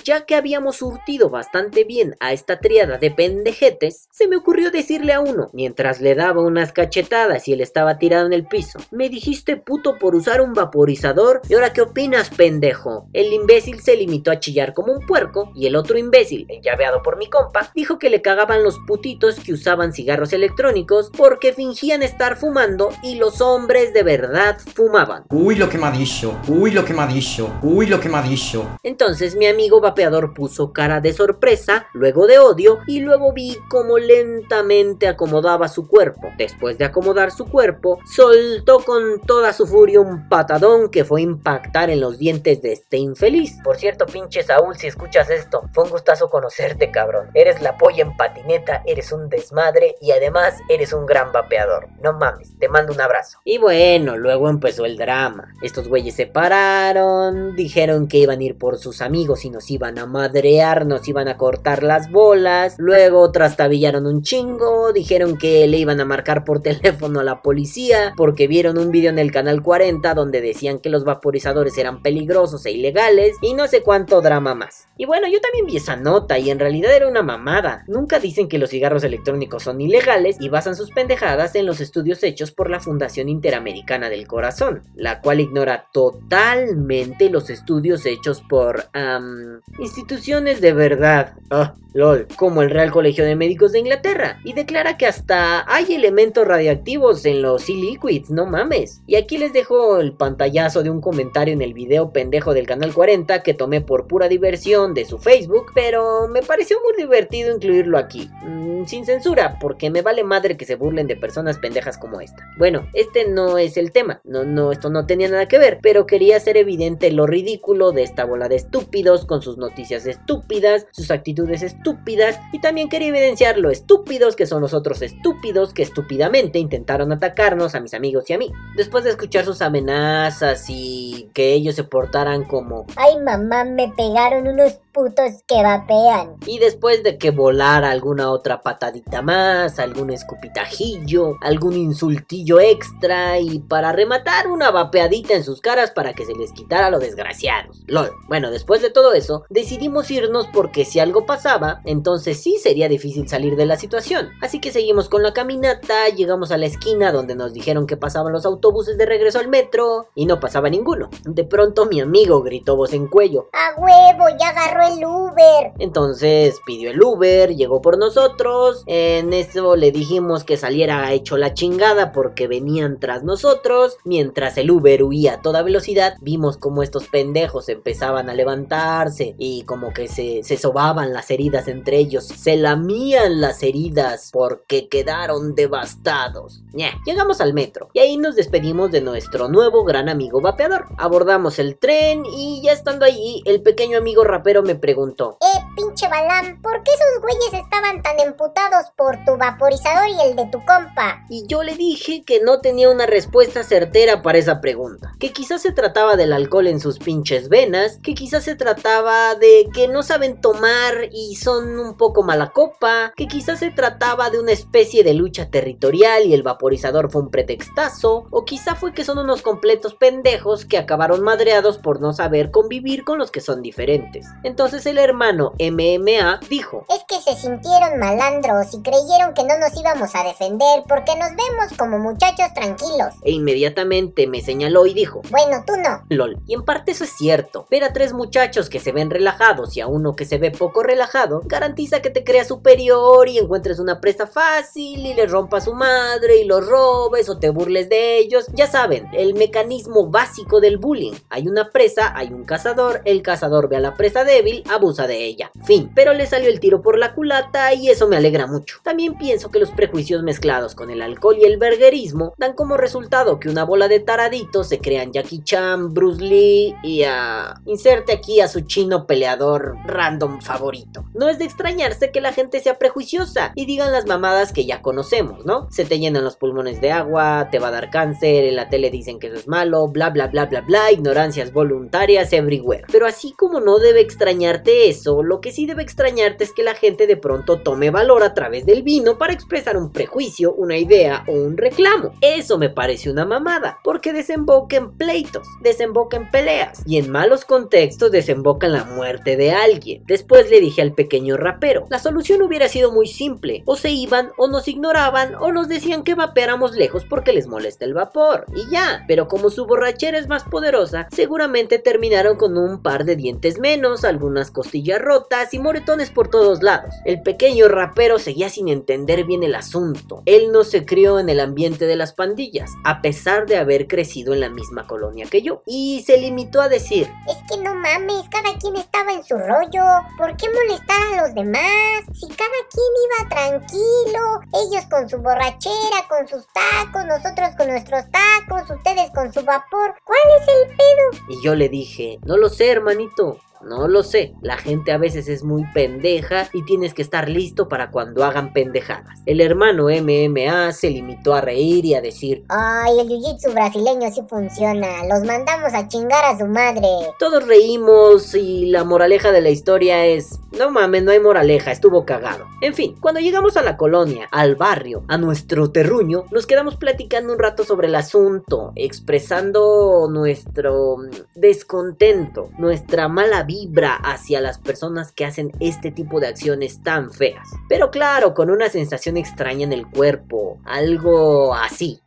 Ya 0.04 0.24
que 0.24 0.34
habíamos 0.34 0.76
surtido 0.76 1.28
bastante 1.28 1.84
bien 1.84 2.16
a 2.20 2.32
esta 2.32 2.58
triada 2.58 2.96
de 2.96 3.10
pendejetes, 3.10 4.08
se 4.10 4.28
me 4.28 4.36
ocurrió 4.36 4.70
decirle 4.70 5.12
a 5.12 5.20
uno, 5.20 5.50
mientras 5.52 6.00
le 6.00 6.14
daba 6.14 6.42
unas 6.42 6.72
cachetadas 6.72 7.46
y 7.48 7.52
él 7.52 7.60
estaba 7.60 7.98
tirado 7.98 8.26
en 8.26 8.32
el 8.32 8.46
piso, 8.46 8.78
me 8.90 9.08
dijiste 9.08 9.56
puto 9.56 9.98
por 9.98 10.14
usar 10.14 10.40
un 10.40 10.54
vaporizador 10.54 11.42
y 11.48 11.54
ahora 11.54 11.72
qué 11.72 11.82
opinas 11.82 12.30
pendejo. 12.30 13.08
El 13.12 13.32
imbécil 13.32 13.80
se 13.80 13.96
limitó 13.96 14.30
a 14.30 14.40
chillar 14.40 14.72
como 14.72 14.92
un 14.92 15.06
puerco 15.06 15.52
y 15.54 15.66
el 15.66 15.76
otro 15.76 15.98
imbécil, 15.98 16.46
enllaveado 16.48 17.02
por 17.02 17.18
mi 17.18 17.28
compa, 17.28 17.70
dijo 17.74 17.98
que 17.98 18.10
le 18.10 18.22
cagaban 18.22 18.62
los 18.62 18.78
putitos 18.86 19.36
que 19.40 19.52
usaban 19.52 19.92
cigarros 19.92 20.32
electrónicos 20.32 21.10
porque 21.16 21.52
fingían 21.52 22.02
estar 22.02 22.36
fumando 22.36 22.90
y 23.02 23.16
los 23.16 23.40
hombres 23.40 23.92
de 23.92 24.02
verdad 24.02 24.58
fumaban. 24.74 25.24
Uy, 25.30 25.56
lo 25.56 25.68
que 25.68 25.78
me 25.78 25.86
ha 25.86 25.90
dicho. 25.90 26.38
Uy, 26.48 26.70
lo 26.70 26.84
que 26.84 26.94
me 26.94 27.02
ha 27.02 27.06
dicho. 27.06 27.52
Uy, 27.62 27.86
lo 27.86 28.00
que 28.00 28.08
me 28.08 28.18
ha 28.18 28.22
dicho. 28.22 28.78
Entonces 28.82 29.36
mi 29.36 29.46
amigo 29.46 29.80
vapeador 29.90 30.34
puso 30.34 30.72
cara 30.72 31.00
de 31.00 31.12
sorpresa, 31.12 31.86
luego 31.92 32.26
de 32.26 32.38
odio 32.38 32.78
y 32.86 33.00
luego 33.00 33.32
vi 33.32 33.58
cómo 33.68 33.98
lentamente 33.98 35.08
acomodaba 35.08 35.68
su 35.68 35.88
cuerpo. 35.88 36.28
Después 36.38 36.78
de 36.78 36.84
acomodar 36.84 37.32
su 37.32 37.46
cuerpo, 37.46 37.98
soltó 38.04 38.84
con 38.84 39.20
toda 39.26 39.52
su 39.52 39.66
furia 39.66 40.00
un 40.00 40.28
patadón 40.28 40.90
que 40.90 41.04
fue 41.04 41.22
impactar 41.22 41.90
en 41.90 42.00
los 42.00 42.18
dientes 42.18 42.62
de 42.62 42.72
este 42.72 42.98
infeliz. 42.98 43.58
Por 43.64 43.76
cierto, 43.76 44.06
pinche 44.06 44.42
Saúl, 44.42 44.76
si 44.76 44.86
escuchas 44.86 45.28
esto, 45.28 45.62
fue 45.72 45.84
un 45.84 45.90
gustazo 45.90 46.30
conocerte, 46.30 46.90
cabrón. 46.90 47.30
Eres 47.34 47.60
la 47.60 47.76
polla 47.76 48.02
en 48.02 48.16
patineta, 48.16 48.82
eres 48.86 49.10
un 49.12 49.28
desmadre 49.28 49.96
y 50.00 50.12
además 50.12 50.54
eres 50.68 50.92
un 50.92 51.04
gran 51.04 51.32
vapeador. 51.32 51.88
No 52.00 52.12
mames, 52.12 52.56
te 52.58 52.68
mando 52.68 52.92
un 52.92 53.00
abrazo. 53.00 53.38
Y 53.44 53.58
bueno, 53.58 54.16
luego 54.16 54.48
empezó 54.48 54.84
el 54.84 54.96
drama. 54.96 55.52
Estos 55.62 55.88
güeyes 55.88 56.14
se 56.14 56.26
pararon, 56.26 57.56
dijeron 57.56 58.06
que 58.06 58.18
iban 58.18 58.38
a 58.38 58.44
ir 58.44 58.56
por 58.56 58.78
sus 58.78 59.00
amigos 59.00 59.44
y 59.44 59.50
nos 59.50 59.70
iban 59.70 59.79
a 59.82 60.06
madrear, 60.06 60.86
nos 60.86 61.08
iban 61.08 61.28
a 61.28 61.36
cortar 61.36 61.82
las 61.82 62.10
bolas. 62.10 62.76
Luego 62.78 63.32
trastabillaron 63.32 64.06
un 64.06 64.22
chingo, 64.22 64.92
dijeron 64.92 65.38
que 65.38 65.66
le 65.66 65.78
iban 65.78 66.00
a 66.00 66.04
marcar 66.04 66.44
por 66.44 66.60
teléfono 66.62 67.20
a 67.20 67.24
la 67.24 67.42
policía 67.42 68.12
porque 68.16 68.46
vieron 68.46 68.78
un 68.78 68.90
video 68.90 69.10
en 69.10 69.18
el 69.18 69.32
canal 69.32 69.62
40 69.62 70.14
donde 70.14 70.40
decían 70.40 70.78
que 70.78 70.90
los 70.90 71.04
vaporizadores 71.04 71.76
eran 71.78 72.02
peligrosos 72.02 72.66
e 72.66 72.72
ilegales 72.72 73.36
y 73.40 73.54
no 73.54 73.66
sé 73.66 73.82
cuánto 73.82 74.20
drama 74.20 74.54
más. 74.54 74.86
Y 74.96 75.06
bueno, 75.06 75.26
yo 75.28 75.40
también 75.40 75.66
vi 75.66 75.76
esa 75.76 75.96
nota 75.96 76.38
y 76.38 76.50
en 76.50 76.58
realidad 76.58 76.94
era 76.94 77.08
una 77.08 77.22
mamada. 77.22 77.84
Nunca 77.88 78.18
dicen 78.18 78.48
que 78.48 78.58
los 78.58 78.70
cigarros 78.70 79.02
electrónicos 79.04 79.62
son 79.62 79.80
ilegales 79.80 80.36
y 80.40 80.48
basan 80.48 80.76
sus 80.76 80.90
pendejadas 80.90 81.54
en 81.54 81.66
los 81.66 81.80
estudios 81.80 82.22
hechos 82.22 82.52
por 82.52 82.68
la 82.70 82.80
Fundación 82.80 83.28
Interamericana 83.28 84.10
del 84.10 84.26
Corazón, 84.26 84.82
la 84.94 85.20
cual 85.20 85.40
ignora 85.40 85.86
totalmente 85.92 87.30
los 87.30 87.50
estudios 87.50 88.04
hechos 88.06 88.42
por 88.42 88.84
am, 88.92 89.60
instituciones 89.78 90.60
de 90.60 90.72
verdad. 90.72 91.34
Ah, 91.50 91.74
lol, 91.92 92.26
como 92.36 92.62
el 92.62 92.70
Real 92.70 92.90
Colegio 92.90 93.24
de 93.24 93.36
Médicos 93.36 93.72
de 93.72 93.80
Inglaterra, 93.80 94.38
y 94.44 94.52
declara 94.52 94.96
que 94.96 95.06
hasta 95.06 95.64
hay 95.72 95.94
elementos 95.94 96.46
radiactivos 96.46 97.24
en 97.24 97.42
los 97.42 97.68
e-liquids, 97.68 98.30
no 98.30 98.46
mames. 98.46 99.02
Y 99.06 99.16
aquí 99.16 99.38
les 99.38 99.52
dejo 99.52 99.98
el 99.98 100.12
pantallazo 100.12 100.82
de 100.82 100.90
un 100.90 101.00
comentario 101.00 101.52
en 101.52 101.62
el 101.62 101.74
video 101.74 102.12
pendejo 102.12 102.54
del 102.54 102.66
canal 102.66 102.94
40 102.94 103.42
que 103.42 103.54
tomé 103.54 103.80
por 103.80 104.06
pura 104.06 104.28
diversión 104.28 104.94
de 104.94 105.04
su 105.04 105.18
Facebook, 105.18 105.72
pero 105.74 106.28
me 106.28 106.42
pareció 106.42 106.78
muy 106.82 106.94
divertido 106.96 107.54
incluirlo 107.54 107.98
aquí, 107.98 108.30
mm, 108.42 108.84
sin 108.86 109.04
censura, 109.04 109.58
porque 109.60 109.90
me 109.90 110.02
vale 110.02 110.24
madre 110.24 110.56
que 110.56 110.66
se 110.66 110.76
burlen 110.76 111.06
de 111.06 111.16
personas 111.16 111.58
pendejas 111.58 111.98
como 111.98 112.20
esta. 112.20 112.46
Bueno, 112.58 112.88
este 112.94 113.28
no 113.28 113.58
es 113.58 113.76
el 113.76 113.92
tema, 113.92 114.20
no, 114.24 114.44
no, 114.44 114.72
esto 114.72 114.90
no 114.90 115.06
tenía 115.06 115.28
nada 115.28 115.48
que 115.48 115.58
ver, 115.58 115.78
pero 115.82 116.06
quería 116.06 116.36
hacer 116.36 116.56
evidente 116.56 117.10
lo 117.10 117.26
ridículo 117.26 117.92
de 117.92 118.02
esta 118.02 118.24
bola 118.24 118.48
de 118.48 118.56
estúpidos 118.56 119.26
con 119.26 119.42
sus 119.42 119.58
noticias 119.60 120.06
estúpidas, 120.06 120.86
sus 120.90 121.10
actitudes 121.10 121.62
estúpidas, 121.62 122.40
y 122.52 122.60
también 122.60 122.88
quería 122.88 123.08
evidenciar 123.08 123.58
lo 123.58 123.70
estúpidos 123.70 124.34
que 124.34 124.46
son 124.46 124.60
los 124.60 124.74
otros 124.74 125.02
estúpidos 125.02 125.72
que 125.72 125.82
estúpidamente 125.82 126.58
intentaron 126.58 127.12
atacarnos 127.12 127.74
a 127.74 127.80
mis 127.80 127.94
amigos 127.94 128.28
y 128.28 128.32
a 128.32 128.38
mí. 128.38 128.50
Después 128.76 129.04
de 129.04 129.10
escuchar 129.10 129.44
sus 129.44 129.62
amenazas 129.62 130.64
y 130.68 131.30
que 131.34 131.52
ellos 131.52 131.74
se 131.74 131.84
portaran 131.84 132.44
como 132.44 132.86
Ay, 132.96 133.20
mamá, 133.20 133.64
me 133.64 133.88
pegaron 133.96 134.48
unos 134.48 134.78
putos 134.92 135.42
que 135.46 135.62
vapean. 135.62 136.36
Y 136.46 136.58
después 136.58 137.02
de 137.02 137.18
que 137.18 137.30
volara 137.30 137.90
alguna 137.90 138.30
otra 138.30 138.62
patadita 138.62 139.22
más, 139.22 139.78
algún 139.78 140.10
escupitajillo, 140.10 141.36
algún 141.40 141.74
insultillo 141.74 142.60
extra 142.60 143.38
y 143.38 143.60
para 143.60 143.92
rematar 143.92 144.48
una 144.48 144.70
vapeadita 144.70 145.34
en 145.34 145.44
sus 145.44 145.60
caras 145.60 145.90
para 145.90 146.12
que 146.14 146.24
se 146.24 146.34
les 146.34 146.52
quitara 146.52 146.90
lo 146.90 146.98
desgraciados. 146.98 147.82
LOL. 147.86 148.10
Bueno, 148.28 148.50
después 148.50 148.82
de 148.82 148.90
todo 148.90 149.12
eso, 149.12 149.44
Decidimos 149.50 150.08
irnos 150.12 150.46
porque 150.46 150.84
si 150.84 151.00
algo 151.00 151.26
pasaba, 151.26 151.80
entonces 151.84 152.40
sí 152.40 152.56
sería 152.62 152.88
difícil 152.88 153.28
salir 153.28 153.56
de 153.56 153.66
la 153.66 153.76
situación. 153.76 154.28
Así 154.40 154.60
que 154.60 154.70
seguimos 154.70 155.08
con 155.08 155.24
la 155.24 155.32
caminata, 155.32 156.08
llegamos 156.08 156.52
a 156.52 156.56
la 156.56 156.66
esquina 156.66 157.10
donde 157.10 157.34
nos 157.34 157.52
dijeron 157.52 157.88
que 157.88 157.96
pasaban 157.96 158.32
los 158.32 158.46
autobuses 158.46 158.96
de 158.96 159.06
regreso 159.06 159.40
al 159.40 159.48
metro 159.48 160.06
y 160.14 160.26
no 160.26 160.38
pasaba 160.38 160.70
ninguno. 160.70 161.10
De 161.24 161.42
pronto 161.42 161.86
mi 161.86 162.00
amigo 162.00 162.42
gritó 162.42 162.76
voz 162.76 162.92
en 162.92 163.08
cuello. 163.08 163.48
A 163.52 163.80
huevo, 163.80 164.28
ya 164.38 164.50
agarró 164.50 164.94
el 164.94 165.04
Uber. 165.04 165.72
Entonces 165.80 166.60
pidió 166.64 166.92
el 166.92 167.02
Uber, 167.02 167.56
llegó 167.56 167.82
por 167.82 167.98
nosotros. 167.98 168.84
En 168.86 169.32
eso 169.32 169.74
le 169.74 169.90
dijimos 169.90 170.44
que 170.44 170.58
saliera 170.58 171.12
hecho 171.12 171.36
la 171.36 171.54
chingada 171.54 172.12
porque 172.12 172.46
venían 172.46 173.00
tras 173.00 173.24
nosotros. 173.24 173.96
Mientras 174.04 174.56
el 174.58 174.70
Uber 174.70 175.02
huía 175.02 175.34
a 175.34 175.42
toda 175.42 175.62
velocidad, 175.62 176.14
vimos 176.20 176.56
como 176.56 176.84
estos 176.84 177.08
pendejos 177.08 177.68
empezaban 177.68 178.30
a 178.30 178.34
levantarse 178.34 179.34
y 179.42 179.62
como 179.62 179.94
que 179.94 180.06
se, 180.06 180.42
se 180.42 180.58
sobaban 180.58 181.14
las 181.14 181.30
heridas 181.30 181.66
entre 181.66 181.96
ellos. 181.96 182.26
Se 182.26 182.58
lamían 182.58 183.40
las 183.40 183.62
heridas 183.62 184.28
porque 184.30 184.86
quedaron 184.88 185.54
devastados. 185.54 186.62
Llegamos 187.06 187.40
al 187.40 187.54
metro 187.54 187.88
y 187.94 188.00
ahí 188.00 188.18
nos 188.18 188.36
despedimos 188.36 188.90
de 188.90 189.00
nuestro 189.00 189.48
nuevo 189.48 189.82
gran 189.84 190.10
amigo 190.10 190.42
vapeador. 190.42 190.88
Abordamos 190.98 191.58
el 191.58 191.78
tren 191.78 192.22
y 192.36 192.60
ya 192.62 192.72
estando 192.72 193.06
allí, 193.06 193.42
el 193.46 193.62
pequeño 193.62 193.96
amigo 193.96 194.24
rapero 194.24 194.62
me 194.62 194.74
preguntó. 194.74 195.38
Eh, 195.40 195.60
pinche 195.80 196.08
Balam, 196.08 196.60
¿por 196.60 196.82
qué 196.82 196.90
esos 196.92 197.22
güeyes 197.22 197.64
estaban 197.64 198.02
tan 198.02 198.20
emputados 198.20 198.86
por 198.96 199.24
tu 199.24 199.36
vaporizador 199.36 200.08
y 200.08 200.28
el 200.28 200.36
de 200.36 200.46
tu 200.46 200.58
compa? 200.64 201.24
Y 201.30 201.46
yo 201.46 201.62
le 201.62 201.74
dije 201.74 202.22
que 202.24 202.40
no 202.40 202.60
tenía 202.60 202.90
una 202.90 203.06
respuesta 203.06 203.62
certera 203.62 204.22
para 204.22 204.38
esa 204.38 204.60
pregunta. 204.60 205.12
Que 205.18 205.32
quizás 205.32 205.62
se 205.62 205.72
trataba 205.72 206.16
del 206.16 206.32
alcohol 206.32 206.66
en 206.66 206.80
sus 206.80 206.98
pinches 206.98 207.48
venas, 207.48 207.98
que 208.02 208.14
quizás 208.14 208.44
se 208.44 208.56
trataba 208.56 209.34
de 209.36 209.68
que 209.72 209.88
no 209.88 210.02
saben 210.02 210.40
tomar 210.40 211.08
y 211.12 211.36
son 211.36 211.78
un 211.78 211.96
poco 211.96 212.22
mala 212.22 212.50
copa, 212.50 213.12
que 213.16 213.26
quizás 213.26 213.60
se 213.60 213.70
trataba 213.70 214.30
de 214.30 214.38
una 214.38 214.52
especie 214.52 215.02
de 215.02 215.14
lucha 215.14 215.50
territorial 215.50 216.26
y 216.26 216.34
el 216.34 216.42
vaporizador 216.42 217.10
fue 217.10 217.22
un 217.22 217.30
pretextazo, 217.30 218.26
o 218.30 218.44
quizá 218.44 218.74
fue 218.74 218.92
que 218.92 219.04
son 219.04 219.18
unos 219.18 219.42
completos 219.42 219.94
pendejos 219.94 220.64
que 220.64 220.78
acabaron 220.78 221.22
madreados 221.22 221.78
por 221.78 222.00
no 222.00 222.12
saber 222.12 222.50
convivir 222.50 223.04
con 223.04 223.18
los 223.18 223.30
que 223.30 223.40
son 223.40 223.62
diferentes. 223.62 224.26
Entonces 224.42 224.84
el 224.86 224.98
hermano 224.98 225.52
MMA 225.70 226.40
dijo, 226.48 226.84
Es 226.88 227.04
que 227.08 227.20
se 227.20 227.38
sintieron 227.40 227.98
malandros 227.98 228.74
y 228.74 228.82
creyeron 228.82 229.34
que 229.34 229.44
no 229.44 229.58
nos 229.58 229.76
íbamos 229.78 230.14
a 230.14 230.24
defender 230.24 230.84
porque 230.88 231.16
nos 231.16 231.30
vemos 231.30 231.76
como 231.78 231.98
muchachos 231.98 232.52
tranquilos. 232.54 233.14
e 233.22 233.32
inmediatamente 233.32 234.26
me 234.26 234.40
señaló 234.40 234.86
y 234.86 234.94
dijo, 234.94 235.22
Bueno, 235.30 235.64
tú 235.66 235.74
no. 235.76 236.02
LOL. 236.08 236.38
Y 236.46 236.54
en 236.54 236.64
parte 236.64 236.92
eso 236.92 237.04
es 237.04 237.10
cierto. 237.16 237.66
Ver 237.70 237.84
a 237.84 237.92
tres 237.92 238.12
muchachos 238.12 238.68
que 238.68 238.80
se 238.80 238.92
ven 238.92 239.10
relajados 239.10 239.76
y 239.76 239.80
a 239.80 239.86
uno 239.86 240.14
que 240.16 240.24
se 240.24 240.38
ve 240.38 240.50
poco 240.50 240.82
relajado 240.82 241.42
garantiza 241.44 242.00
que 242.02 242.10
te 242.10 242.24
creas 242.24 242.48
superior 242.48 243.28
y 243.28 243.38
encuentres 243.38 243.78
una 243.78 244.00
presa 244.00 244.26
fácil 244.26 245.06
y 245.06 245.14
le 245.14 245.26
rompas 245.26 245.64
su 245.64 245.74
madre 245.74 246.38
y 246.38 246.44
los 246.44 246.66
robes 246.66 247.28
o 247.28 247.38
te 247.38 247.50
burles 247.50 247.88
de 247.88 248.18
ellos. 248.18 248.46
Ya 248.52 248.66
saben, 248.66 249.08
el 249.12 249.34
mecanismo 249.34 250.08
básico 250.10 250.60
del 250.60 250.78
bullying. 250.78 251.14
Hay 251.28 251.48
una 251.48 251.70
presa, 251.70 252.12
hay 252.16 252.28
un 252.28 252.44
cazador, 252.44 253.02
el 253.04 253.22
cazador 253.22 253.68
ve 253.68 253.76
a 253.76 253.80
la 253.80 253.94
presa 253.94 254.24
débil, 254.24 254.62
abusa 254.70 255.06
de 255.06 255.24
ella. 255.24 255.49
Fin. 255.64 255.90
Pero 255.94 256.14
le 256.14 256.26
salió 256.26 256.48
el 256.48 256.60
tiro 256.60 256.82
por 256.82 256.98
la 256.98 257.14
culata 257.14 257.72
y 257.74 257.88
eso 257.90 258.08
me 258.08 258.16
alegra 258.16 258.46
mucho. 258.46 258.78
También 258.82 259.16
pienso 259.16 259.50
que 259.50 259.58
los 259.58 259.70
prejuicios 259.70 260.22
mezclados 260.22 260.74
con 260.74 260.90
el 260.90 261.02
alcohol 261.02 261.36
y 261.38 261.44
el 261.44 261.58
berguerismo 261.58 262.34
dan 262.38 262.54
como 262.54 262.76
resultado 262.76 263.38
que 263.40 263.48
una 263.48 263.64
bola 263.64 263.88
de 263.88 264.00
taraditos 264.00 264.68
se 264.68 264.78
crean 264.78 265.12
Jackie 265.12 265.42
Chan, 265.42 265.92
Bruce 265.94 266.22
Lee 266.22 266.74
y 266.82 267.02
a... 267.04 267.60
Inserte 267.66 268.12
aquí 268.12 268.40
a 268.40 268.48
su 268.48 268.62
chino 268.62 269.06
peleador 269.06 269.76
random 269.84 270.40
favorito. 270.40 271.04
No 271.14 271.28
es 271.28 271.38
de 271.38 271.44
extrañarse 271.44 272.10
que 272.10 272.20
la 272.20 272.32
gente 272.32 272.60
sea 272.60 272.78
prejuiciosa 272.78 273.52
y 273.54 273.66
digan 273.66 273.92
las 273.92 274.06
mamadas 274.06 274.52
que 274.52 274.66
ya 274.66 274.82
conocemos, 274.82 275.44
¿no? 275.44 275.70
Se 275.70 275.84
te 275.84 275.98
llenan 275.98 276.24
los 276.24 276.36
pulmones 276.36 276.80
de 276.80 276.92
agua, 276.92 277.48
te 277.50 277.58
va 277.58 277.68
a 277.68 277.72
dar 277.72 277.90
cáncer, 277.90 278.44
en 278.44 278.56
la 278.56 278.68
tele 278.68 278.90
dicen 278.90 279.18
que 279.18 279.28
eso 279.28 279.36
es 279.36 279.48
malo, 279.48 279.88
bla 279.88 280.10
bla 280.10 280.28
bla 280.28 280.46
bla 280.46 280.60
bla, 280.62 280.92
ignorancias 280.92 281.52
voluntarias 281.52 282.32
everywhere. 282.32 282.84
Pero 282.90 283.06
así 283.06 283.32
como 283.32 283.60
no 283.60 283.78
debe 283.78 284.00
extrañarte 284.00 284.88
eso, 284.88 285.22
lo 285.22 285.39
que 285.40 285.52
sí 285.52 285.66
debe 285.66 285.82
extrañarte 285.82 286.44
es 286.44 286.52
que 286.52 286.62
la 286.62 286.74
gente 286.74 287.06
de 287.06 287.16
pronto 287.16 287.60
tome 287.60 287.90
valor 287.90 288.22
a 288.22 288.34
través 288.34 288.66
del 288.66 288.82
vino 288.82 289.18
para 289.18 289.32
expresar 289.32 289.76
un 289.76 289.92
prejuicio, 289.92 290.52
una 290.54 290.76
idea 290.76 291.24
o 291.26 291.32
un 291.32 291.56
reclamo. 291.56 292.12
Eso 292.20 292.58
me 292.58 292.70
parece 292.70 293.10
una 293.10 293.24
mamada, 293.24 293.78
porque 293.82 294.12
desemboca 294.12 294.76
en 294.76 294.96
pleitos, 294.96 295.46
desemboca 295.62 296.16
en 296.16 296.30
peleas 296.30 296.82
y 296.86 296.98
en 296.98 297.10
malos 297.10 297.44
contextos 297.44 298.10
desemboca 298.10 298.66
en 298.66 298.72
la 298.72 298.84
muerte 298.84 299.36
de 299.36 299.52
alguien. 299.52 300.02
Después 300.06 300.50
le 300.50 300.60
dije 300.60 300.82
al 300.82 300.94
pequeño 300.94 301.36
rapero, 301.36 301.86
la 301.90 301.98
solución 301.98 302.42
hubiera 302.42 302.68
sido 302.68 302.92
muy 302.92 303.06
simple, 303.06 303.62
o 303.66 303.76
se 303.76 303.90
iban 303.90 304.32
o 304.36 304.48
nos 304.48 304.68
ignoraban 304.68 305.34
o 305.36 305.52
nos 305.52 305.68
decían 305.68 306.04
que 306.04 306.14
vapeáramos 306.14 306.72
lejos 306.72 307.04
porque 307.04 307.32
les 307.32 307.46
molesta 307.46 307.84
el 307.84 307.94
vapor 307.94 308.46
y 308.54 308.70
ya, 308.70 309.04
pero 309.08 309.28
como 309.28 309.50
su 309.50 309.66
borrachera 309.66 310.18
es 310.18 310.28
más 310.28 310.44
poderosa, 310.44 311.08
seguramente 311.10 311.78
terminaron 311.78 312.36
con 312.36 312.56
un 312.58 312.82
par 312.82 313.04
de 313.04 313.16
dientes 313.16 313.58
menos, 313.58 314.04
algunas 314.04 314.50
costillas 314.50 315.00
rotas 315.00 315.29
y 315.52 315.60
moretones 315.60 316.10
por 316.10 316.28
todos 316.28 316.60
lados. 316.60 316.92
El 317.04 317.22
pequeño 317.22 317.68
rapero 317.68 318.18
seguía 318.18 318.50
sin 318.50 318.66
entender 318.66 319.22
bien 319.22 319.44
el 319.44 319.54
asunto. 319.54 320.24
Él 320.26 320.50
no 320.50 320.64
se 320.64 320.84
crió 320.84 321.20
en 321.20 321.28
el 321.28 321.38
ambiente 321.38 321.86
de 321.86 321.94
las 321.94 322.12
pandillas, 322.12 322.72
a 322.84 323.00
pesar 323.00 323.46
de 323.46 323.56
haber 323.56 323.86
crecido 323.86 324.34
en 324.34 324.40
la 324.40 324.48
misma 324.48 324.88
colonia 324.88 325.26
que 325.30 325.40
yo, 325.42 325.62
y 325.66 326.02
se 326.04 326.18
limitó 326.18 326.60
a 326.60 326.68
decir, 326.68 327.08
Es 327.28 327.36
que 327.48 327.62
no 327.62 327.76
mames, 327.76 328.24
cada 328.28 328.58
quien 328.58 328.74
estaba 328.74 329.12
en 329.12 329.22
su 329.22 329.38
rollo. 329.38 329.84
¿Por 330.18 330.36
qué 330.36 330.48
molestar 330.50 331.00
a 331.12 331.22
los 331.22 331.34
demás? 331.34 332.02
Si 332.12 332.26
cada 332.26 332.50
quien 332.72 332.92
iba 333.06 333.28
tranquilo, 333.28 334.40
ellos 334.64 334.84
con 334.90 335.08
su 335.08 335.18
borrachera, 335.18 336.08
con 336.08 336.26
sus 336.26 336.44
tacos, 336.52 337.06
nosotros 337.06 337.50
con 337.56 337.68
nuestros 337.68 338.02
tacos, 338.10 338.68
ustedes 338.68 339.10
con 339.14 339.32
su 339.32 339.44
vapor. 339.44 339.94
¿Cuál 340.02 340.18
es 340.40 340.48
el 340.48 340.76
pedo? 340.76 341.24
Y 341.28 341.44
yo 341.44 341.54
le 341.54 341.68
dije, 341.68 342.18
no 342.24 342.36
lo 342.36 342.48
sé, 342.48 342.68
hermanito. 342.68 343.38
No 343.62 343.88
lo 343.88 344.02
sé, 344.02 344.34
la 344.40 344.56
gente 344.56 344.90
a 344.90 344.98
veces 344.98 345.28
es 345.28 345.44
muy 345.44 345.64
pendeja 345.74 346.48
y 346.54 346.64
tienes 346.64 346.94
que 346.94 347.02
estar 347.02 347.28
listo 347.28 347.68
para 347.68 347.90
cuando 347.90 348.24
hagan 348.24 348.52
pendejadas. 348.54 349.18
El 349.26 349.40
hermano 349.40 349.88
MMA 349.88 350.72
se 350.72 350.88
limitó 350.88 351.34
a 351.34 351.42
reír 351.42 351.84
y 351.84 351.94
a 351.94 352.00
decir, 352.00 352.44
Ay, 352.48 352.98
el 352.98 353.08
jiu-jitsu 353.08 353.52
brasileño 353.52 354.10
sí 354.10 354.22
funciona. 354.28 355.04
Los 355.08 355.24
mandamos 355.24 355.74
a 355.74 355.86
chingar 355.88 356.24
a 356.24 356.38
su 356.38 356.46
madre. 356.46 356.88
todos 357.18 357.46
reímos 357.46 358.34
y 358.34 358.66
la 358.66 358.84
moraleja 358.84 359.30
de 359.30 359.42
la 359.42 359.50
historia 359.50 360.06
es, 360.06 360.40
no 360.58 360.70
mames, 360.70 361.02
no 361.02 361.10
hay 361.10 361.20
moraleja, 361.20 361.70
estuvo 361.70 362.06
cagado. 362.06 362.46
En 362.62 362.74
fin, 362.74 362.96
cuando 363.00 363.20
llegamos 363.20 363.56
a 363.56 363.62
la 363.62 363.76
colonia, 363.76 364.26
al 364.32 364.56
barrio, 364.56 365.04
a 365.08 365.18
nuestro 365.18 365.70
terruño, 365.70 366.24
nos 366.30 366.46
quedamos 366.46 366.76
platicando 366.76 367.32
un 367.32 367.38
rato 367.38 367.64
sobre 367.64 367.88
el 367.88 367.94
asunto, 367.94 368.72
expresando 368.74 370.08
nuestro 370.10 370.96
descontento, 371.34 372.50
nuestra 372.58 373.08
mala 373.08 373.44
vibra 373.50 373.96
hacia 373.96 374.40
las 374.40 374.58
personas 374.58 375.10
que 375.10 375.24
hacen 375.24 375.50
este 375.58 375.90
tipo 375.90 376.20
de 376.20 376.28
acciones 376.28 376.84
tan 376.84 377.10
feas. 377.10 377.48
Pero 377.68 377.90
claro, 377.90 378.32
con 378.32 378.48
una 378.48 378.68
sensación 378.68 379.16
extraña 379.16 379.64
en 379.64 379.72
el 379.72 379.88
cuerpo, 379.88 380.58
algo 380.64 381.52
así. 381.52 382.00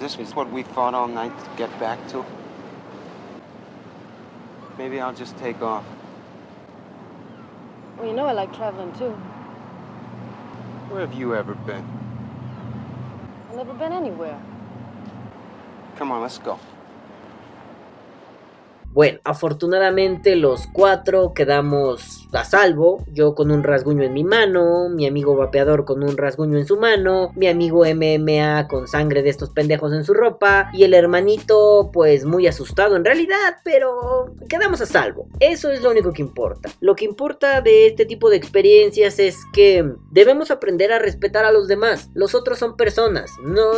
This 0.00 0.18
is 0.18 0.34
what 0.34 0.50
we 0.50 0.62
fought 0.62 0.94
all 0.94 1.08
night 1.08 1.32
to 1.36 1.50
get 1.58 1.68
back 1.78 1.98
to. 2.08 2.24
Maybe 4.78 4.98
I'll 4.98 5.14
just 5.14 5.36
take 5.38 5.62
off. 5.62 5.84
Well, 7.98 8.06
you 8.06 8.14
know 8.14 8.26
I 8.26 8.32
like 8.32 8.54
traveling 8.56 8.92
too. 8.92 9.14
Where 10.90 11.06
have 11.06 11.14
you 11.14 11.34
ever 11.34 11.54
been? 11.66 11.84
I've 13.50 13.56
never 13.56 13.74
been 13.74 13.92
anywhere. 13.92 14.38
Come 15.96 16.12
on, 16.12 16.22
let's 16.22 16.38
go. 16.38 16.58
Bueno, 18.96 19.18
afortunadamente 19.24 20.36
los 20.36 20.68
cuatro 20.68 21.34
quedamos 21.34 22.26
a 22.32 22.46
salvo. 22.46 23.04
Yo 23.12 23.34
con 23.34 23.50
un 23.50 23.62
rasguño 23.62 24.02
en 24.02 24.14
mi 24.14 24.24
mano, 24.24 24.88
mi 24.88 25.06
amigo 25.06 25.36
vapeador 25.36 25.84
con 25.84 26.02
un 26.02 26.16
rasguño 26.16 26.56
en 26.56 26.64
su 26.64 26.78
mano, 26.78 27.30
mi 27.36 27.46
amigo 27.46 27.84
MMA 27.84 28.68
con 28.68 28.88
sangre 28.88 29.22
de 29.22 29.28
estos 29.28 29.50
pendejos 29.50 29.92
en 29.92 30.02
su 30.02 30.14
ropa 30.14 30.70
y 30.72 30.84
el 30.84 30.94
hermanito 30.94 31.90
pues 31.92 32.24
muy 32.24 32.46
asustado 32.46 32.96
en 32.96 33.04
realidad, 33.04 33.56
pero 33.64 34.34
quedamos 34.48 34.80
a 34.80 34.86
salvo. 34.86 35.28
Eso 35.40 35.70
es 35.70 35.82
lo 35.82 35.90
único 35.90 36.14
que 36.14 36.22
importa. 36.22 36.70
Lo 36.80 36.96
que 36.96 37.04
importa 37.04 37.60
de 37.60 37.88
este 37.88 38.06
tipo 38.06 38.30
de 38.30 38.38
experiencias 38.38 39.18
es 39.18 39.36
que 39.52 39.84
debemos 40.10 40.50
aprender 40.50 40.90
a 40.90 40.98
respetar 40.98 41.44
a 41.44 41.52
los 41.52 41.68
demás. 41.68 42.08
Los 42.14 42.34
otros 42.34 42.58
son 42.58 42.78
personas. 42.78 43.30
No, 43.42 43.72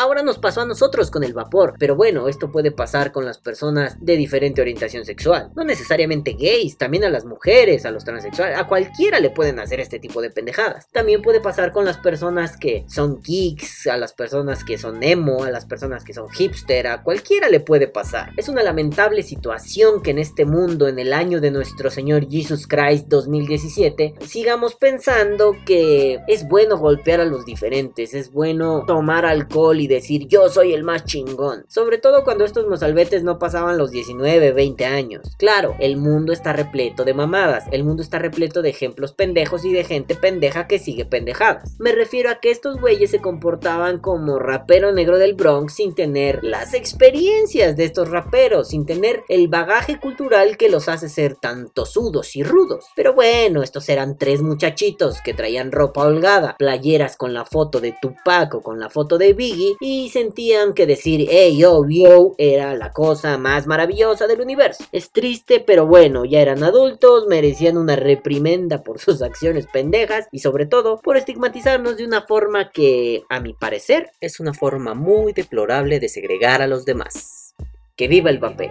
ahora 0.00 0.24
nos 0.24 0.38
pasó 0.38 0.62
a 0.62 0.66
nosotros 0.66 1.12
con 1.12 1.22
el 1.22 1.32
vapor, 1.32 1.74
pero 1.78 1.94
bueno, 1.94 2.26
esto 2.26 2.50
puede 2.50 2.72
pasar 2.72 3.12
con 3.12 3.24
las 3.24 3.38
personas 3.38 4.04
de 4.04 4.16
diferente 4.16 4.63
orientación 4.64 5.04
sexual. 5.04 5.50
No 5.54 5.64
necesariamente 5.64 6.32
gays, 6.32 6.76
también 6.76 7.04
a 7.04 7.10
las 7.10 7.24
mujeres, 7.24 7.86
a 7.86 7.90
los 7.90 8.04
transexuales, 8.04 8.58
a 8.58 8.66
cualquiera 8.66 9.20
le 9.20 9.30
pueden 9.30 9.58
hacer 9.58 9.80
este 9.80 9.98
tipo 9.98 10.20
de 10.20 10.30
pendejadas. 10.30 10.88
También 10.90 11.22
puede 11.22 11.40
pasar 11.40 11.72
con 11.72 11.84
las 11.84 11.98
personas 11.98 12.56
que 12.56 12.84
son 12.88 13.22
geeks, 13.22 13.86
a 13.86 13.96
las 13.96 14.12
personas 14.12 14.64
que 14.64 14.78
son 14.78 15.02
emo, 15.02 15.44
a 15.44 15.50
las 15.50 15.66
personas 15.66 16.04
que 16.04 16.14
son 16.14 16.28
hipster, 16.30 16.86
a 16.86 17.02
cualquiera 17.02 17.48
le 17.48 17.60
puede 17.60 17.86
pasar. 17.86 18.30
Es 18.36 18.48
una 18.48 18.62
lamentable 18.62 19.22
situación 19.22 20.02
que 20.02 20.10
en 20.10 20.18
este 20.18 20.44
mundo, 20.44 20.88
en 20.88 20.98
el 20.98 21.12
año 21.12 21.40
de 21.40 21.50
nuestro 21.50 21.90
Señor 21.90 22.28
Jesus 22.28 22.66
Christ 22.66 23.06
2017, 23.08 24.14
sigamos 24.26 24.74
pensando 24.74 25.54
que 25.66 26.20
es 26.26 26.48
bueno 26.48 26.78
golpear 26.78 27.20
a 27.20 27.24
los 27.24 27.44
diferentes, 27.44 28.14
es 28.14 28.32
bueno 28.32 28.84
tomar 28.86 29.26
alcohol 29.26 29.80
y 29.80 29.86
decir 29.86 30.26
yo 30.28 30.48
soy 30.48 30.72
el 30.72 30.84
más 30.84 31.04
chingón. 31.04 31.64
Sobre 31.68 31.98
todo 31.98 32.24
cuando 32.24 32.44
estos 32.44 32.66
mozalbetes 32.66 33.22
no 33.22 33.38
pasaban 33.38 33.78
los 33.78 33.90
19, 33.90 34.52
20 34.54 34.84
años. 34.86 35.34
Claro, 35.38 35.74
el 35.80 35.96
mundo 35.96 36.32
está 36.32 36.52
repleto 36.52 37.04
de 37.04 37.14
mamadas, 37.14 37.64
el 37.72 37.84
mundo 37.84 38.02
está 38.02 38.18
repleto 38.18 38.62
de 38.62 38.70
ejemplos 38.70 39.12
pendejos 39.12 39.64
y 39.64 39.72
de 39.72 39.84
gente 39.84 40.14
pendeja 40.14 40.66
que 40.66 40.78
sigue 40.78 41.04
pendejadas. 41.04 41.76
Me 41.78 41.92
refiero 41.92 42.30
a 42.30 42.36
que 42.36 42.50
estos 42.50 42.80
güeyes 42.80 43.10
se 43.10 43.20
comportaban 43.20 43.98
como 43.98 44.38
rapero 44.38 44.92
negro 44.92 45.18
del 45.18 45.34
Bronx 45.34 45.74
sin 45.74 45.94
tener 45.94 46.42
las 46.42 46.74
experiencias 46.74 47.76
de 47.76 47.84
estos 47.84 48.10
raperos, 48.10 48.68
sin 48.68 48.86
tener 48.86 49.22
el 49.28 49.48
bagaje 49.48 49.98
cultural 49.98 50.56
que 50.56 50.68
los 50.68 50.88
hace 50.88 51.08
ser 51.08 51.36
tan 51.36 51.68
tosudos 51.68 52.36
y 52.36 52.42
rudos. 52.42 52.86
Pero 52.96 53.14
bueno, 53.14 53.62
estos 53.62 53.88
eran 53.88 54.16
tres 54.16 54.42
muchachitos 54.42 55.20
que 55.20 55.34
traían 55.34 55.72
ropa 55.72 56.04
holgada, 56.04 56.56
playeras 56.58 57.16
con 57.16 57.34
la 57.34 57.44
foto 57.44 57.80
de 57.80 57.94
Tupac 58.00 58.54
o 58.54 58.62
con 58.62 58.80
la 58.80 58.90
foto 58.90 59.18
de 59.18 59.32
Biggie 59.32 59.76
y 59.80 60.08
sentían 60.10 60.74
que 60.74 60.86
decir 60.86 61.26
hey 61.30 61.56
yo 61.56 61.84
yo 61.88 62.34
era 62.38 62.74
la 62.74 62.92
cosa 62.92 63.38
más 63.38 63.66
maravillosa 63.66 64.26
del 64.34 64.44
universo. 64.44 64.84
Es 64.92 65.10
triste, 65.10 65.60
pero 65.60 65.86
bueno, 65.86 66.24
ya 66.24 66.40
eran 66.40 66.62
adultos, 66.62 67.26
merecían 67.26 67.76
una 67.76 67.96
reprimenda 67.96 68.82
por 68.82 68.98
sus 68.98 69.22
acciones 69.22 69.66
pendejas 69.66 70.28
y 70.30 70.40
sobre 70.40 70.66
todo 70.66 71.00
por 71.00 71.16
estigmatizarnos 71.16 71.96
de 71.96 72.04
una 72.04 72.22
forma 72.22 72.70
que, 72.70 73.22
a 73.28 73.40
mi 73.40 73.54
parecer, 73.54 74.10
es 74.20 74.40
una 74.40 74.54
forma 74.54 74.94
muy 74.94 75.32
deplorable 75.32 76.00
de 76.00 76.08
segregar 76.08 76.62
a 76.62 76.66
los 76.66 76.84
demás. 76.84 77.54
Que 77.96 78.08
viva 78.08 78.30
el 78.30 78.40
papel. 78.40 78.70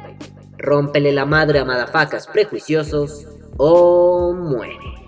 Rómpele 0.57 1.11
la 1.13 1.25
madre 1.25 1.59
a 1.59 1.65
madafacas 1.65 2.27
prejuiciosos 2.27 3.27
o 3.57 4.33
muere. 4.33 5.02